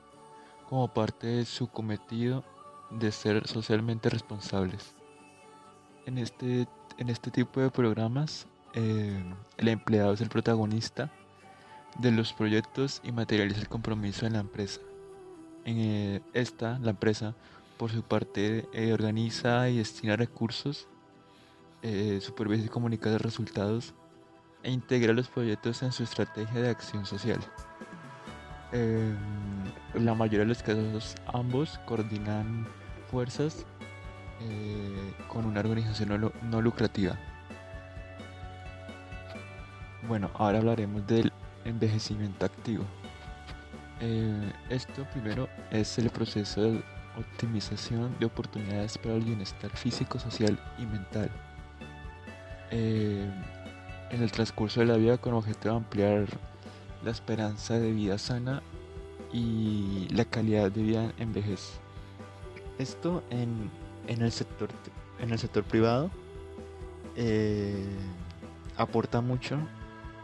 como 0.69 0.93
parte 0.93 1.27
de 1.27 1.45
su 1.45 1.69
cometido 1.69 2.45
de 2.91 3.13
ser 3.13 3.47
socialmente 3.47 4.09
responsables. 4.09 4.95
En 6.07 6.19
este, 6.19 6.67
en 6.99 7.09
este 7.09 7.31
tipo 7.31 7.61
de 7.61 7.71
programas, 7.71 8.47
eh, 8.75 9.23
el 9.57 9.69
empleado 9.69 10.13
es 10.13 10.21
el 10.21 10.29
protagonista 10.29 11.11
de 11.99 12.13
los 12.13 12.33
proyectos 12.33 13.01
y 13.05 13.13
materializa 13.13 13.61
el 13.61 13.69
compromiso 13.69 14.27
en 14.27 14.35
la 14.35 14.41
empresa. 14.41 14.81
En 15.65 15.79
eh, 15.79 16.23
esta, 16.33 16.79
la 16.79 16.91
empresa, 16.91 17.35
por 17.77 17.91
su 17.91 18.03
parte, 18.03 18.69
eh, 18.73 18.93
organiza 18.93 19.69
y 19.69 19.79
destina 19.79 20.17
recursos, 20.17 20.89
supervisa 22.21 22.67
y 22.67 22.69
comunica 22.69 23.11
los 23.11 23.21
resultados 23.21 23.95
e 24.63 24.71
integra 24.71 25.13
los 25.13 25.29
proyectos 25.29 25.83
en 25.83 25.93
su 25.93 26.03
estrategia 26.03 26.61
de 26.61 26.71
acción 26.71 27.07
social. 27.07 27.39
En 28.73 30.05
la 30.05 30.15
mayoría 30.15 30.41
de 30.41 30.47
los 30.47 30.63
casos 30.63 31.15
ambos 31.27 31.79
coordinan 31.87 32.67
fuerzas 33.11 33.65
eh, 34.41 35.15
con 35.29 35.47
una 35.47 35.61
organización 35.61 36.31
no, 36.43 36.61
lucrativa. 36.61 37.17
Bueno, 40.07 40.31
ahora 40.35 40.59
hablaremos 40.59 41.07
del 41.07 41.33
envejecimiento 41.65 42.45
activo. 42.45 42.85
Eh, 44.01 44.53
esto 44.69 45.07
primero 45.13 45.49
es 45.71 45.99
el 45.99 46.11
proceso 46.11 46.63
de 46.63 46.85
optimización 47.19 48.15
de 48.19 48.27
oportunidades 48.27 48.99
para 48.99 49.15
el 49.15 49.25
bienestar 49.25 49.71
físico, 49.71 50.19
social 50.19 50.59
y 50.79 50.85
mental. 50.85 51.31
Eh, 52.71 53.31
en 54.11 54.23
el 54.23 54.31
transcurso 54.31 54.81
de 54.81 54.87
la 54.87 54.97
vida 54.97 55.19
con 55.19 55.35
objeto 55.35 55.69
de 55.69 55.77
ampliar 55.77 56.27
la 57.05 57.11
esperanza 57.11 57.75
de 57.79 57.93
vida 57.93 58.19
sana 58.19 58.63
y 59.33 60.09
la 60.11 60.25
calidad 60.25 60.71
de 60.71 60.83
vida 60.83 61.13
en 61.19 61.33
vejez. 61.33 61.79
Esto 62.79 63.23
en, 63.31 63.71
el, 64.07 64.33
sector, 64.33 64.69
en 65.21 65.31
el 65.31 65.39
sector 65.39 65.65
privado 65.65 66.11
eh, 67.17 67.87
aporta 68.77 69.21
mucho 69.21 69.59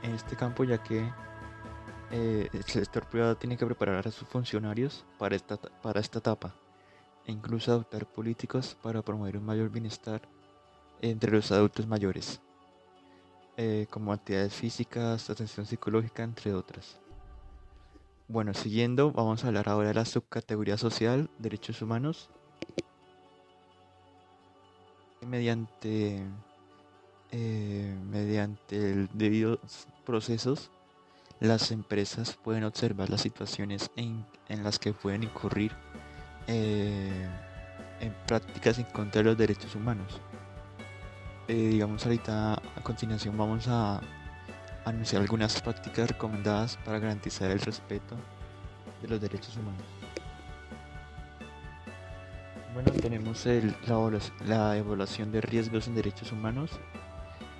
en 0.02 0.14
este 0.14 0.36
campo 0.36 0.64
ya 0.64 0.82
que 0.82 1.08
eh, 2.10 2.48
el 2.52 2.64
sector 2.64 3.06
privado 3.06 3.36
tiene 3.36 3.56
que 3.56 3.64
preparar 3.64 4.06
a 4.06 4.10
sus 4.10 4.28
funcionarios 4.28 5.04
para 5.18 5.34
esta, 5.34 5.56
para 5.56 6.00
esta 6.00 6.18
etapa 6.18 6.54
e 7.26 7.32
incluso 7.32 7.72
adoptar 7.72 8.06
políticos 8.06 8.76
para 8.82 9.02
promover 9.02 9.38
un 9.38 9.46
mayor 9.46 9.70
bienestar 9.70 10.20
entre 11.02 11.32
los 11.32 11.52
adultos 11.52 11.86
mayores. 11.86 12.40
Eh, 13.58 13.86
como 13.90 14.14
actividades 14.14 14.54
físicas, 14.54 15.28
atención 15.28 15.66
psicológica, 15.66 16.22
entre 16.22 16.54
otras. 16.54 16.98
Bueno, 18.28 18.54
siguiendo, 18.54 19.12
vamos 19.12 19.44
a 19.44 19.48
hablar 19.48 19.68
ahora 19.68 19.88
de 19.88 19.94
la 19.94 20.06
subcategoría 20.06 20.78
social, 20.78 21.28
derechos 21.38 21.82
humanos. 21.82 22.30
Mediante, 25.20 26.22
eh, 27.30 27.94
mediante 28.10 28.92
el 28.92 29.08
procesos, 30.06 30.70
las 31.40 31.70
empresas 31.72 32.38
pueden 32.42 32.64
observar 32.64 33.10
las 33.10 33.20
situaciones 33.20 33.90
en, 33.96 34.24
las 34.48 34.78
que 34.78 34.94
pueden 34.94 35.24
incurrir 35.24 35.72
eh, 36.46 37.28
en 38.00 38.14
prácticas 38.26 38.78
en 38.78 38.86
contra 38.86 39.20
de 39.20 39.24
los 39.24 39.36
derechos 39.36 39.74
humanos. 39.74 40.20
Eh, 41.48 41.54
digamos 41.54 42.04
ahorita 42.04 42.54
a 42.54 42.82
continuación 42.82 43.36
vamos 43.36 43.66
a 43.68 44.00
anunciar 44.84 45.22
algunas 45.22 45.60
prácticas 45.60 46.08
recomendadas 46.08 46.76
para 46.84 46.98
garantizar 46.98 47.50
el 47.50 47.60
respeto 47.60 48.16
de 49.00 49.08
los 49.08 49.20
derechos 49.20 49.56
humanos. 49.56 49.82
Bueno, 52.74 52.90
tenemos 52.92 53.44
la, 54.46 54.76
evaluación 54.78 55.30
de 55.30 55.40
riesgos 55.42 55.88
en 55.88 55.94
derechos 55.94 56.32
humanos. 56.32 56.70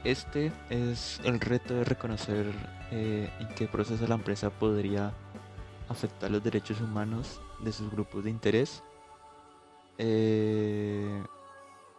Este 0.05 0.51
es 0.71 1.21
el 1.25 1.39
reto 1.39 1.75
de 1.75 1.85
reconocer 1.85 2.47
eh, 2.91 3.31
en 3.39 3.49
qué 3.49 3.67
proceso 3.67 4.07
la 4.07 4.15
empresa 4.15 4.49
podría 4.49 5.13
afectar 5.89 6.31
los 6.31 6.43
derechos 6.43 6.81
humanos 6.81 7.41
de 7.61 7.73
sus 7.73 7.91
grupos 7.91 8.25
de 8.25 8.31
interés. 8.31 8.83
Eh, 9.99 11.23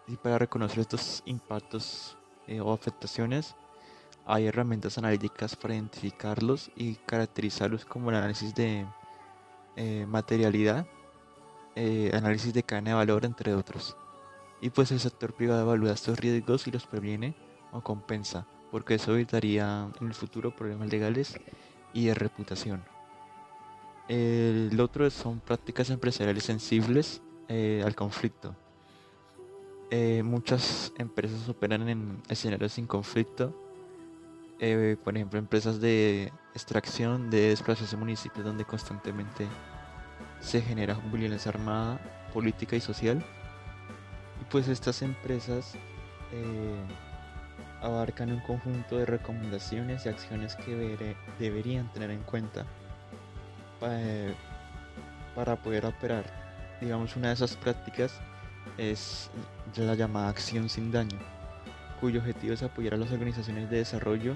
y 0.07 0.17
para 0.17 0.37
reconocer 0.37 0.79
estos 0.79 1.23
impactos 1.25 2.17
eh, 2.47 2.59
o 2.59 2.73
afectaciones, 2.73 3.55
hay 4.25 4.47
herramientas 4.47 4.97
analíticas 4.97 5.55
para 5.55 5.75
identificarlos 5.75 6.71
y 6.75 6.95
caracterizarlos 6.95 7.85
como 7.85 8.09
el 8.09 8.17
análisis 8.17 8.53
de 8.53 8.85
eh, 9.75 10.05
materialidad, 10.07 10.85
eh, 11.75 12.11
análisis 12.13 12.53
de 12.53 12.63
cadena 12.63 12.91
de 12.91 12.95
valor, 12.95 13.25
entre 13.25 13.53
otros. 13.53 13.97
Y 14.61 14.69
pues 14.69 14.91
el 14.91 14.99
sector 14.99 15.33
privado 15.33 15.61
evalúa 15.61 15.91
estos 15.91 16.19
riesgos 16.19 16.67
y 16.67 16.71
los 16.71 16.85
previene 16.85 17.35
o 17.71 17.81
compensa, 17.81 18.45
porque 18.71 18.95
eso 18.95 19.13
evitaría 19.13 19.89
en 19.99 20.07
el 20.07 20.13
futuro 20.13 20.55
problemas 20.55 20.89
legales 20.89 21.37
y 21.93 22.05
de 22.05 22.13
reputación. 22.13 22.83
El 24.07 24.79
otro 24.79 25.09
son 25.09 25.39
prácticas 25.39 25.89
empresariales 25.89 26.43
sensibles 26.43 27.21
al 27.49 27.95
conflicto 27.95 28.55
eh, 29.95 30.23
muchas 30.23 30.91
empresas 30.97 31.47
operan 31.47 31.87
en 31.87 32.17
escenarios 32.27 32.73
sin 32.73 32.87
conflicto. 32.87 33.53
Eh, 34.57 34.97
por 35.03 35.15
ejemplo, 35.15 35.37
empresas 35.37 35.79
de 35.79 36.33
extracción 36.55 37.29
de 37.29 37.49
desplazados 37.49 37.93
en 37.93 37.99
municipios 37.99 38.43
donde 38.43 38.65
constantemente 38.65 39.47
se 40.39 40.63
genera 40.63 40.95
violencia 41.11 41.51
armada, 41.51 41.99
política 42.33 42.75
y 42.75 42.81
social. 42.81 43.23
Y 44.41 44.45
pues 44.45 44.67
estas 44.67 45.03
empresas 45.03 45.75
eh, 46.31 46.81
abarcan 47.79 48.31
un 48.31 48.39
conjunto 48.39 48.97
de 48.97 49.05
recomendaciones 49.05 50.07
y 50.07 50.09
acciones 50.09 50.55
que 50.55 51.15
deberían 51.37 51.93
tener 51.93 52.09
en 52.09 52.23
cuenta 52.23 52.65
para 55.35 55.55
poder 55.57 55.85
operar. 55.85 56.25
Digamos, 56.81 57.15
una 57.15 57.27
de 57.27 57.35
esas 57.35 57.55
prácticas 57.55 58.19
es 58.77 59.29
la 59.75 59.95
llamada 59.95 60.29
Acción 60.29 60.69
sin 60.69 60.91
Daño, 60.91 61.17
cuyo 61.99 62.19
objetivo 62.19 62.53
es 62.53 62.63
apoyar 62.63 62.93
a 62.95 62.97
las 62.97 63.11
organizaciones 63.11 63.69
de 63.69 63.77
desarrollo 63.77 64.35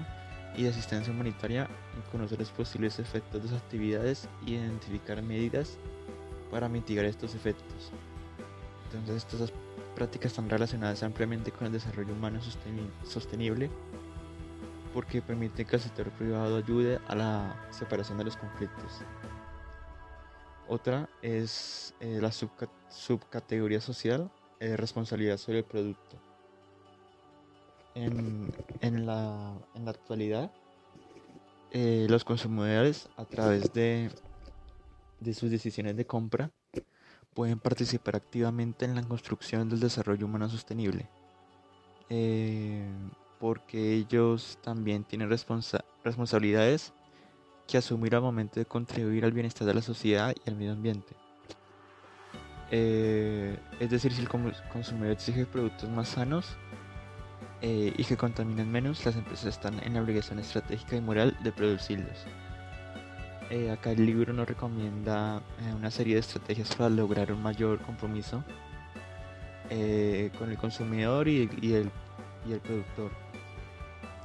y 0.56 0.62
de 0.62 0.70
asistencia 0.70 1.12
humanitaria 1.12 1.68
en 1.94 2.02
conocer 2.10 2.38
los 2.38 2.50
posibles 2.50 2.98
efectos 2.98 3.42
de 3.42 3.48
sus 3.48 3.58
actividades 3.58 4.28
y 4.46 4.54
identificar 4.54 5.22
medidas 5.22 5.76
para 6.50 6.68
mitigar 6.68 7.04
estos 7.04 7.34
efectos. 7.34 7.90
Entonces 8.92 9.26
estas 9.30 9.52
prácticas 9.94 10.32
están 10.32 10.48
relacionadas 10.48 11.02
ampliamente 11.02 11.50
con 11.50 11.66
el 11.66 11.72
desarrollo 11.72 12.12
humano 12.12 12.40
sostenible 13.04 13.70
porque 14.94 15.20
permiten 15.20 15.66
que 15.66 15.76
el 15.76 15.82
sector 15.82 16.10
privado 16.12 16.56
ayude 16.56 16.98
a 17.08 17.14
la 17.14 17.56
separación 17.70 18.16
de 18.18 18.24
los 18.24 18.36
conflictos. 18.36 19.02
Otra 20.68 21.08
es 21.22 21.94
eh, 22.00 22.18
la 22.20 22.30
subcategoría 22.32 23.80
social, 23.80 24.30
eh, 24.60 24.76
responsabilidad 24.76 25.38
sobre 25.38 25.58
el 25.58 25.64
producto. 25.64 26.16
En, 27.94 29.06
la, 29.06 29.54
actualidad, 29.86 30.52
eh, 31.72 32.06
los 32.08 32.22
consumidores 32.22 33.08
a 33.16 33.24
través 33.24 33.72
de, 33.72 34.10
de 35.18 35.34
sus 35.34 35.50
decisiones 35.50 35.96
de 35.96 36.06
compra 36.06 36.52
pueden 37.34 37.58
participar 37.58 38.14
activamente 38.14 38.84
en 38.84 38.94
la 38.94 39.02
construcción 39.02 39.68
del 39.68 39.80
desarrollo 39.80 40.26
humano 40.26 40.48
sostenible, 40.48 41.08
porque 43.40 43.94
ellos 43.94 44.58
también 44.62 45.02
tienen 45.02 45.28
responsabilidades 45.28 46.92
que 47.68 47.78
asumir 47.78 48.16
al 48.16 48.22
momento 48.22 48.58
de 48.58 48.66
contribuir 48.66 49.24
al 49.24 49.32
bienestar 49.32 49.66
de 49.66 49.74
la 49.74 49.82
sociedad 49.82 50.34
y 50.34 50.50
al 50.50 50.56
medio 50.56 50.72
ambiente. 50.72 51.14
Eh, 52.70 53.56
es 53.78 53.90
decir, 53.90 54.12
si 54.12 54.22
el 54.22 54.28
consumidor 54.28 55.12
exige 55.12 55.46
productos 55.46 55.88
más 55.90 56.08
sanos 56.08 56.56
eh, 57.60 57.92
y 57.96 58.04
que 58.04 58.16
contaminen 58.16 58.72
menos, 58.72 59.04
las 59.04 59.16
empresas 59.16 59.46
están 59.46 59.80
en 59.84 59.94
la 59.94 60.02
obligación 60.02 60.38
estratégica 60.38 60.96
y 60.96 61.00
moral 61.00 61.36
de 61.42 61.52
producirlos. 61.52 62.26
Eh, 63.50 63.70
acá 63.70 63.92
el 63.92 64.04
libro 64.04 64.32
nos 64.32 64.48
recomienda 64.48 65.42
una 65.76 65.90
serie 65.90 66.14
de 66.14 66.20
estrategias 66.20 66.74
para 66.74 66.90
lograr 66.90 67.32
un 67.32 67.42
mayor 67.42 67.80
compromiso 67.80 68.42
con 70.38 70.50
el 70.50 70.56
consumidor 70.58 71.28
y, 71.28 71.42
el, 71.42 71.90
y 72.46 72.52
el 72.52 72.60
productor. 72.60 73.10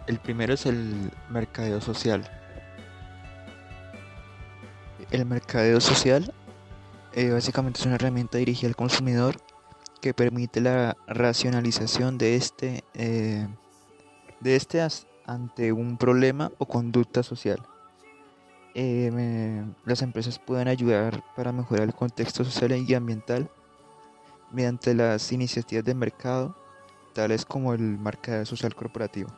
El 0.08 0.20
primero 0.20 0.54
es 0.54 0.66
el 0.66 1.12
mercadeo 1.30 1.82
social 1.82 2.30
el 5.14 5.28
mercadeo 5.28 5.80
social 5.80 6.34
eh, 7.14 7.30
básicamente 7.30 7.80
es 7.80 7.86
una 7.86 7.96
herramienta 7.96 8.40
dirigida 8.40 8.68
al 8.68 8.76
consumidor 8.76 9.36
que 10.02 10.12
permite 10.16 10.60
la 10.60 10.98
racionalización 11.06 12.18
de 12.18 12.36
este, 12.36 12.84
eh, 12.96 13.48
de 14.40 14.56
este 14.56 14.86
ante 15.26 15.72
un 15.72 15.98
problema 15.98 16.52
o 16.58 16.66
conducta 16.66 17.22
social. 17.22 17.60
Eh, 18.74 19.64
las 19.86 20.02
empresas 20.02 20.40
pueden 20.40 20.68
ayudar 20.68 21.24
para 21.36 21.52
mejorar 21.52 21.84
el 21.84 21.94
contexto 21.94 22.44
social 22.44 22.72
y 22.72 22.94
ambiental 22.96 23.52
mediante 24.52 24.96
las 24.96 25.32
iniciativas 25.32 25.86
de 25.86 25.94
mercado, 25.94 26.56
tales 27.14 27.46
como 27.46 27.76
el 27.76 28.00
mercado 28.00 28.46
social 28.48 28.74
corporativo. 28.74 29.30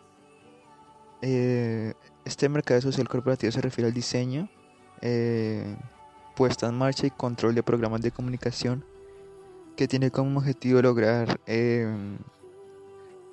este 1.21 2.47
mercado 2.49 2.81
social 2.81 3.09
corporativo 3.09 3.51
se 3.51 3.61
refiere 3.61 3.89
al 3.89 3.93
diseño, 3.93 4.47
eh, 5.07 5.63
puesta 6.35 6.67
en 6.67 6.75
marcha 6.79 7.05
y 7.05 7.11
control 7.11 7.53
de 7.53 7.61
programas 7.61 8.01
de 8.01 8.09
comunicación 8.09 8.83
que 9.77 9.87
tiene 9.87 10.09
como 10.09 10.39
objetivo 10.39 10.81
lograr 10.81 11.39
em, 11.45 12.17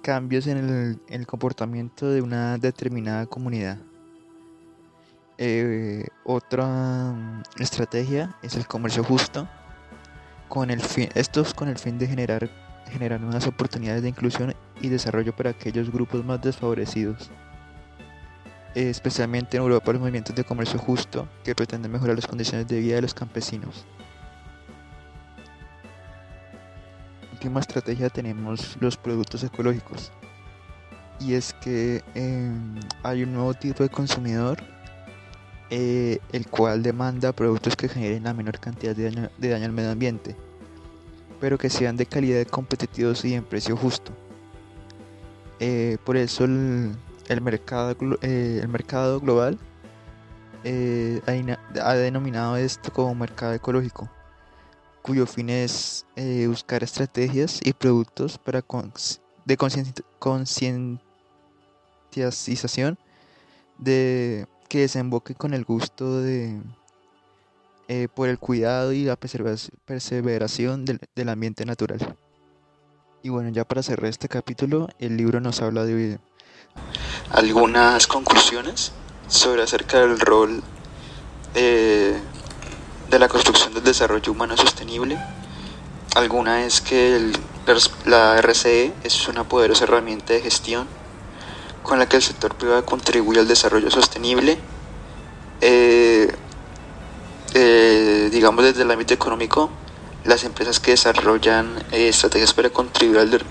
cambios 0.02 0.46
en 0.48 0.98
el, 1.08 1.26
comportamiento 1.26 2.10
de 2.10 2.20
una 2.20 2.58
determinada 2.58 3.24
comunidad. 3.24 3.78
Eh, 5.38 6.06
otra 6.24 6.66
mm, 7.12 7.42
estrategia 7.58 8.36
es 8.42 8.54
el 8.56 8.66
comercio 8.66 9.02
justo, 9.02 9.48
con 10.48 10.70
el 10.70 10.82
fin, 10.82 11.08
estos 11.14 11.54
con 11.54 11.68
el 11.68 11.78
fin 11.78 11.98
de 11.98 12.06
generar, 12.06 12.50
generar 12.90 13.18
nuevas 13.18 13.46
oportunidades 13.46 14.02
de 14.02 14.10
inclusión 14.10 14.54
y 14.82 14.90
desarrollo 14.90 15.34
para 15.34 15.50
aquellos 15.50 15.90
grupos 15.90 16.22
más 16.22 16.42
desfavorecidos. 16.42 17.30
Eh, 18.74 18.88
especialmente 18.88 19.58
en 19.58 19.62
Europa 19.62 19.92
los 19.92 20.00
movimientos 20.00 20.34
de 20.34 20.44
comercio 20.44 20.78
justo 20.78 21.28
que 21.44 21.54
pretenden 21.54 21.92
mejorar 21.92 22.16
las 22.16 22.26
condiciones 22.26 22.66
de 22.66 22.80
vida 22.80 22.94
de 22.94 23.02
los 23.02 23.12
campesinos. 23.12 23.84
Última 27.32 27.60
estrategia 27.60 28.08
tenemos 28.08 28.76
los 28.80 28.96
productos 28.96 29.44
ecológicos 29.44 30.10
y 31.20 31.34
es 31.34 31.52
que 31.52 32.02
em, 32.14 32.80
hay 33.02 33.24
un 33.24 33.32
nuevo 33.34 33.52
tipo 33.52 33.82
de 33.82 33.90
consumidor 33.90 34.58
eh, 35.68 36.18
el 36.32 36.46
cual 36.48 36.82
demanda 36.82 37.32
productos 37.32 37.76
que 37.76 37.88
generen 37.88 38.24
la 38.24 38.32
menor 38.32 38.58
cantidad 38.58 38.94
de 38.94 39.10
daño, 39.38 39.64
al 39.66 39.72
medio 39.72 39.90
ambiente 39.90 40.36
pero 41.42 41.58
que 41.58 41.68
sean 41.68 41.96
de 41.96 42.06
calidad 42.06 42.46
competitivos 42.46 43.24
y 43.24 43.34
en 43.34 43.42
precio 43.42 43.76
justo. 43.76 44.12
Eh, 45.58 45.98
por 46.04 46.16
eso 46.16 46.44
el, 46.44 46.94
el 47.28 47.40
mercado, 47.40 47.96
eh, 48.22 48.60
el 48.62 48.68
mercado 48.68 49.20
global 49.20 49.58
eh, 50.64 51.20
ha, 51.80 51.94
denominado 51.94 52.56
esto 52.56 52.92
como 52.92 53.14
mercado 53.14 53.54
ecológico, 53.54 54.10
cuyo 55.02 55.26
fin 55.26 55.50
es 55.50 56.04
eh, 56.16 56.46
buscar 56.48 56.82
estrategias 56.82 57.60
y 57.64 57.72
productos 57.72 58.38
para 58.38 58.64
de 59.44 59.56
concientización 60.18 62.98
de 63.78 64.46
que 64.68 64.80
desemboque 64.80 65.34
con 65.34 65.54
el 65.54 65.64
gusto 65.64 66.20
de 66.20 66.60
por 68.14 68.30
el 68.30 68.38
cuidado 68.38 68.94
y 68.94 69.04
la 69.04 69.16
perseveración 69.16 70.86
del, 70.86 70.98
del 71.14 71.28
ambiente 71.28 71.66
natural. 71.66 72.16
Y 73.22 73.28
bueno, 73.28 73.50
ya 73.50 73.64
para 73.64 73.82
cerrar 73.82 74.06
este 74.06 74.28
capítulo, 74.28 74.88
el 74.98 75.18
libro 75.18 75.40
nos 75.40 75.60
habla 75.60 75.84
de 75.84 76.18
algunas 77.32 78.06
conclusiones 78.06 78.92
sobre 79.26 79.62
acerca 79.62 80.00
del 80.00 80.20
rol 80.20 80.62
eh, 81.54 82.20
de 83.08 83.18
la 83.18 83.28
construcción 83.28 83.72
del 83.72 83.82
desarrollo 83.82 84.32
humano 84.32 84.56
sostenible. 84.56 85.18
Alguna 86.14 86.66
es 86.66 86.82
que 86.82 87.32
la 88.04 88.36
RCE 88.36 88.92
es 89.02 89.28
una 89.28 89.44
poderosa 89.44 89.84
herramienta 89.84 90.34
de 90.34 90.42
gestión 90.42 90.86
con 91.82 91.98
la 91.98 92.06
que 92.06 92.16
el 92.16 92.22
sector 92.22 92.54
privado 92.54 92.84
contribuye 92.84 93.40
al 93.40 93.48
desarrollo 93.48 93.90
sostenible. 93.90 94.58
Eh, 95.62 96.30
eh, 97.54 98.28
digamos 98.30 98.64
desde 98.64 98.82
el 98.82 98.90
ámbito 98.90 99.14
económico, 99.14 99.70
las 100.24 100.44
empresas 100.44 100.80
que 100.80 100.92
desarrollan 100.92 101.82
estrategias 101.92 102.52
para 102.52 102.70
contribuir 102.70 103.18
al 103.20 103.42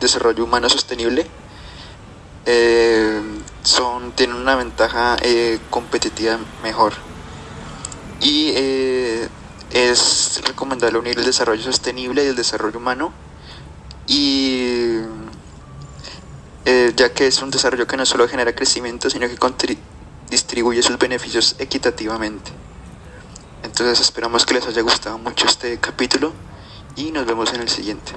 desarrollo 0.00 0.44
humano 0.44 0.68
sostenible 0.68 1.26
eh, 2.46 3.20
son, 3.62 4.12
tienen 4.12 4.36
una 4.36 4.56
ventaja 4.56 5.16
eh, 5.22 5.58
competitiva 5.70 6.38
mejor. 6.62 6.92
Y 8.20 8.52
eh, 8.54 9.28
es 9.72 10.40
recomendable 10.46 10.98
unir 10.98 11.18
el 11.18 11.24
desarrollo 11.24 11.62
sostenible 11.62 12.24
y 12.24 12.28
el 12.28 12.36
desarrollo 12.36 12.78
humano. 12.78 13.12
Y 14.06 14.98
ya 16.96 17.12
que 17.12 17.26
es 17.26 17.42
un 17.42 17.50
desarrollo 17.50 17.86
que 17.86 17.96
no 17.96 18.06
solo 18.06 18.28
genera 18.28 18.54
crecimiento, 18.54 19.10
sino 19.10 19.26
que 19.28 19.36
distribuye 20.30 20.82
sus 20.82 20.98
beneficios 20.98 21.56
equitativamente. 21.58 22.52
Entonces 23.62 24.00
esperamos 24.00 24.46
que 24.46 24.54
les 24.54 24.66
haya 24.66 24.82
gustado 24.82 25.18
mucho 25.18 25.46
este 25.46 25.78
capítulo 25.78 26.32
y 26.96 27.10
nos 27.10 27.26
vemos 27.26 27.52
en 27.54 27.62
el 27.62 27.68
siguiente. 27.68 28.12